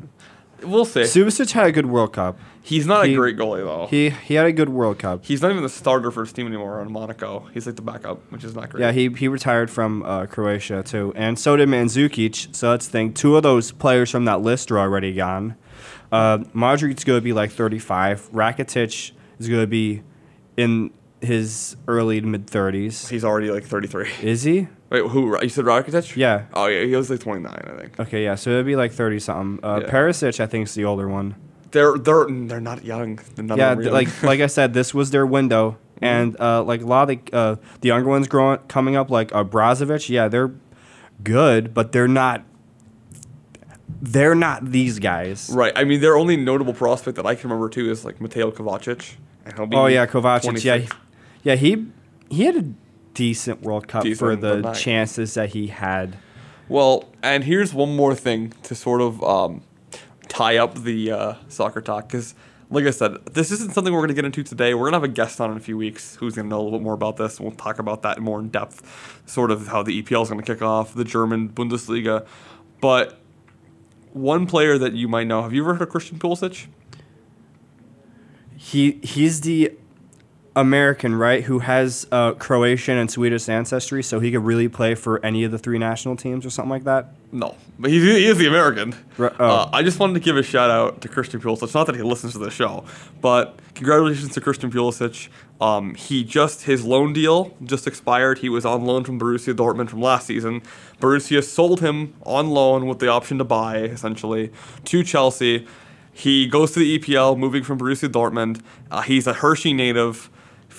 [0.62, 1.00] We'll see.
[1.00, 2.38] Subasic had a good World Cup.
[2.62, 3.86] He's not he- a great goalie though.
[3.86, 5.24] He he had a good World Cup.
[5.24, 7.48] He's not even the starter for his team anymore on Monaco.
[7.54, 8.82] He's like the backup, which is not great.
[8.82, 12.54] Yeah, he he retired from uh, Croatia too, and so did Mandzukic.
[12.54, 13.14] So that's the thing.
[13.14, 15.56] Two of those players from that list are already gone.
[16.12, 18.30] Uh, Modric's going to be like 35.
[18.32, 20.02] Rakitic is going to be
[20.56, 23.08] in his early to mid 30s.
[23.08, 24.10] He's already like 33.
[24.22, 24.68] Is he?
[24.90, 25.40] Wait, who?
[25.40, 26.16] You said Rakitic?
[26.16, 26.46] Yeah.
[26.52, 28.00] Oh yeah, he was like 29, I think.
[28.00, 28.34] Okay, yeah.
[28.34, 29.64] So it'd be like 30 something.
[29.64, 29.90] Uh, Yeah.
[29.90, 31.36] Perisic, I think, is the older one.
[31.70, 33.20] They're they're they're not young.
[33.36, 36.38] They're yeah, of them th- are like like I said, this was their window, and
[36.40, 39.44] uh, like a lot of the uh, the younger ones growing coming up, like uh,
[39.44, 40.08] Brozovic.
[40.08, 40.50] Yeah, they're
[41.22, 42.42] good, but they're not.
[44.02, 45.50] They're not these guys.
[45.52, 45.72] Right.
[45.76, 49.14] I mean, their only notable prospect that I can remember too is like Mateo Kovacic.
[49.44, 50.64] And he'll be Oh yeah, Kovacic.
[50.64, 50.86] Yeah,
[51.42, 51.54] yeah.
[51.54, 51.86] He
[52.30, 52.64] he had a
[53.14, 56.16] decent World Cup for the chances that he had.
[56.68, 59.62] Well, and here's one more thing to sort of um,
[60.28, 62.34] tie up the uh, soccer talk because,
[62.70, 64.74] like I said, this isn't something we're going to get into today.
[64.74, 66.60] We're going to have a guest on in a few weeks who's going to know
[66.60, 67.38] a little bit more about this.
[67.38, 70.40] And We'll talk about that more in depth, sort of how the EPL is going
[70.40, 72.24] to kick off, the German Bundesliga.
[72.80, 73.18] But
[74.12, 76.66] one player that you might know, have you ever heard of Christian Pulisic?
[78.56, 79.72] He he's the
[80.56, 81.44] American, right?
[81.44, 85.52] Who has uh, Croatian and Swedish ancestry, so he could really play for any of
[85.52, 87.12] the three national teams or something like that.
[87.30, 88.94] No, but he, he is the American.
[89.16, 89.46] Right, oh.
[89.46, 91.72] Uh, I just wanted to give a shout out to Christian Pulisic.
[91.72, 92.84] Not that he listens to the show,
[93.20, 95.28] but congratulations to Christian Pulisic.
[95.60, 98.38] Um, he just his loan deal just expired.
[98.38, 100.62] He was on loan from Borussia Dortmund from last season.
[101.00, 104.50] Borussia sold him on loan with the option to buy, essentially,
[104.86, 105.66] to Chelsea.
[106.12, 108.62] He goes to the EPL, moving from Borussia Dortmund.
[108.90, 110.28] Uh, he's a Hershey native.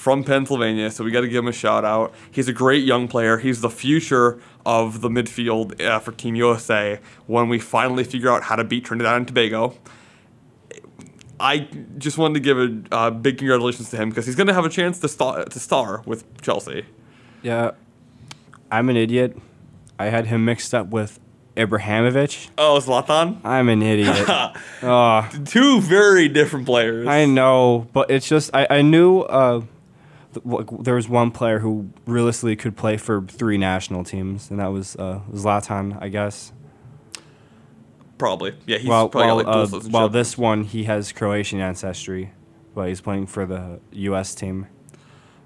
[0.02, 2.12] From Pennsylvania, so we got to give him a shout out.
[2.32, 3.38] He's a great young player.
[3.38, 8.42] He's the future of the midfield uh, for Team USA when we finally figure out
[8.42, 9.76] how to beat Trinidad and Tobago.
[11.40, 11.68] I
[12.00, 14.66] just wanted to give a uh, big congratulations to him because he's going to have
[14.66, 16.84] a chance to star, to star with Chelsea.
[17.44, 17.72] Yeah,
[18.72, 19.38] I'm an idiot.
[20.00, 21.20] I had him mixed up with
[21.56, 22.50] Ibrahimovic.
[22.58, 23.40] Oh, Zlatan?
[23.44, 24.18] I'm an idiot.
[25.46, 27.06] Two very different players.
[27.06, 29.62] I know, but it's just I, I knew uh,
[30.34, 34.68] th- there was one player who realistically could play for three national teams, and that
[34.72, 36.52] was uh, Zlatan, I guess.
[38.18, 38.56] Probably.
[38.66, 42.32] Yeah, he's well, probably well, got like uh, well, this one he has Croatian ancestry,
[42.76, 44.36] but he's playing for the U.S.
[44.36, 44.68] team,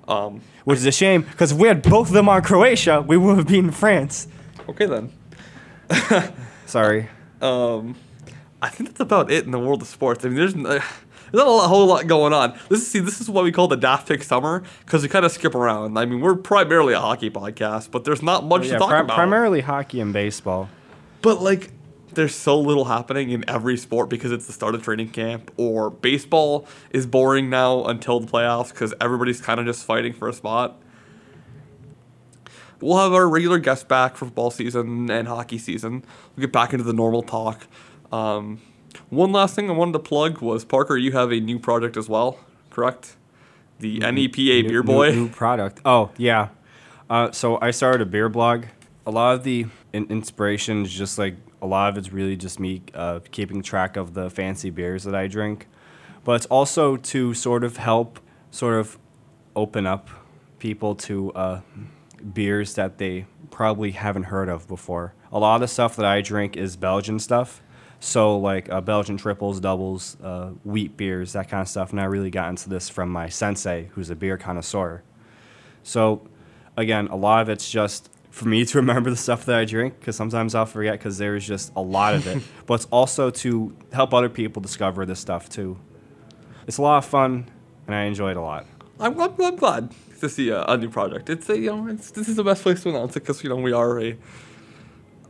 [0.08, 3.16] Um, which is a shame because if we had both of them on Croatia, we
[3.18, 4.28] would have beaten France.
[4.70, 5.12] okay then.
[6.66, 7.10] Sorry.
[7.42, 7.96] Um,
[8.62, 10.24] I think that's about it in the world of sports.
[10.24, 10.82] I mean, there's, n-
[11.32, 12.57] there's not a whole lot going on.
[12.69, 15.26] This is see, this is what we call the Daft Pick Summer because we kind
[15.26, 15.97] of skip around.
[15.97, 18.99] I mean, we're primarily a hockey podcast, but there's not much Yeah, to talk pri-
[19.01, 19.15] about.
[19.15, 20.69] primarily hockey and baseball.
[21.21, 21.71] But like,
[22.13, 25.51] there's so little happening in every sport because it's the start of training camp.
[25.57, 30.30] Or baseball is boring now until the playoffs because everybody's kind of just fighting for
[30.30, 30.80] a spot.
[32.82, 36.03] We'll have our regular guests back for football season and hockey season.
[36.36, 37.67] We'll get back into the normal talk.
[38.11, 38.61] Um,
[39.16, 40.97] one last thing I wanted to plug was Parker.
[40.97, 42.39] You have a new project as well,
[42.70, 43.16] correct?
[43.80, 44.28] The NEPA New-
[44.63, 45.11] Beer new- Boy.
[45.11, 45.82] New, product.
[45.86, 46.49] Oh, yeah.
[47.09, 48.66] Uh, so I started a beer blog.
[49.05, 52.59] A lot of the in- inspiration is just like a lot of it's really just
[52.59, 55.68] me uh, keeping track of the fancy beers that I drink,
[56.24, 58.20] but it's also to sort of help
[58.51, 58.97] sort of
[59.55, 60.09] open up
[60.59, 61.61] people to uh,
[62.34, 65.13] beers that they probably haven't heard of before.
[65.32, 67.61] A lot of the stuff that I drink is Belgian stuff.
[68.00, 71.91] So like uh, Belgian triples, doubles, uh, wheat beers, that kind of stuff.
[71.91, 75.04] And I really got into this from my sensei, who's a beer connoisseur.
[75.84, 76.28] So
[76.78, 80.00] again, a lot of it's just for me to remember the stuff that I drink
[80.00, 82.43] because sometimes I'll forget because there's just a lot of it.
[82.66, 85.78] but it's also to help other people discover this stuff too.
[86.68, 87.48] It's a lot of fun,
[87.86, 88.66] and I enjoy it a lot.
[89.00, 91.30] I'm, I'm, I'm glad to see a, a new project.
[91.30, 93.50] It's a, you know, it's, this is the best place to announce it because you
[93.50, 94.18] know we are a.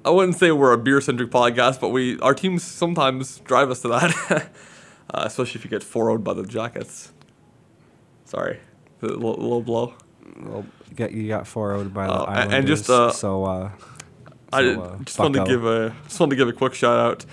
[0.05, 3.81] I wouldn't say we're a beer centric podcast, but we our teams sometimes drive us
[3.81, 4.13] to that,
[5.13, 7.11] uh, especially if you get 4 by the Jackets.
[8.25, 8.59] Sorry,
[8.99, 9.93] the little, little blow.
[10.39, 12.53] Well, you got, you got 4 0 by the Uh, and- Islanders.
[12.57, 13.71] and just, uh, so, uh,
[14.53, 16.99] I so, uh, just wanted to give a just wanted to give a quick shout
[16.99, 17.25] out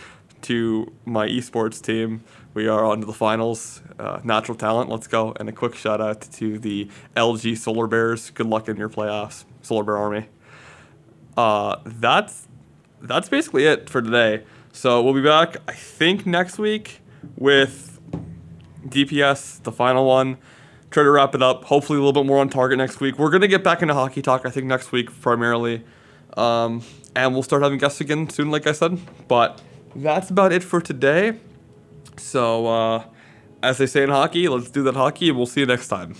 [0.42, 2.24] to my esports team.
[2.54, 3.80] We are on to the finals.
[3.98, 5.34] Uh, natural talent, let's go!
[5.38, 8.30] And a quick shout out to the LG Solar Bears.
[8.30, 10.26] Good luck in your playoffs, Solar Bear Army.
[11.36, 12.48] Uh, that's
[13.02, 14.44] that's basically it for today.
[14.72, 17.00] So we'll be back, I think, next week
[17.36, 18.00] with
[18.86, 20.38] DPS, the final one.
[20.90, 21.64] Try to wrap it up.
[21.64, 23.18] Hopefully, a little bit more on target next week.
[23.18, 24.44] We're gonna get back into hockey talk.
[24.44, 25.84] I think next week primarily,
[26.36, 26.82] um,
[27.16, 28.98] and we'll start having guests again soon, like I said.
[29.26, 29.60] But
[29.96, 31.38] that's about it for today.
[32.18, 33.04] So, uh,
[33.62, 36.14] as they say in hockey, let's do that hockey, and we'll see you next time.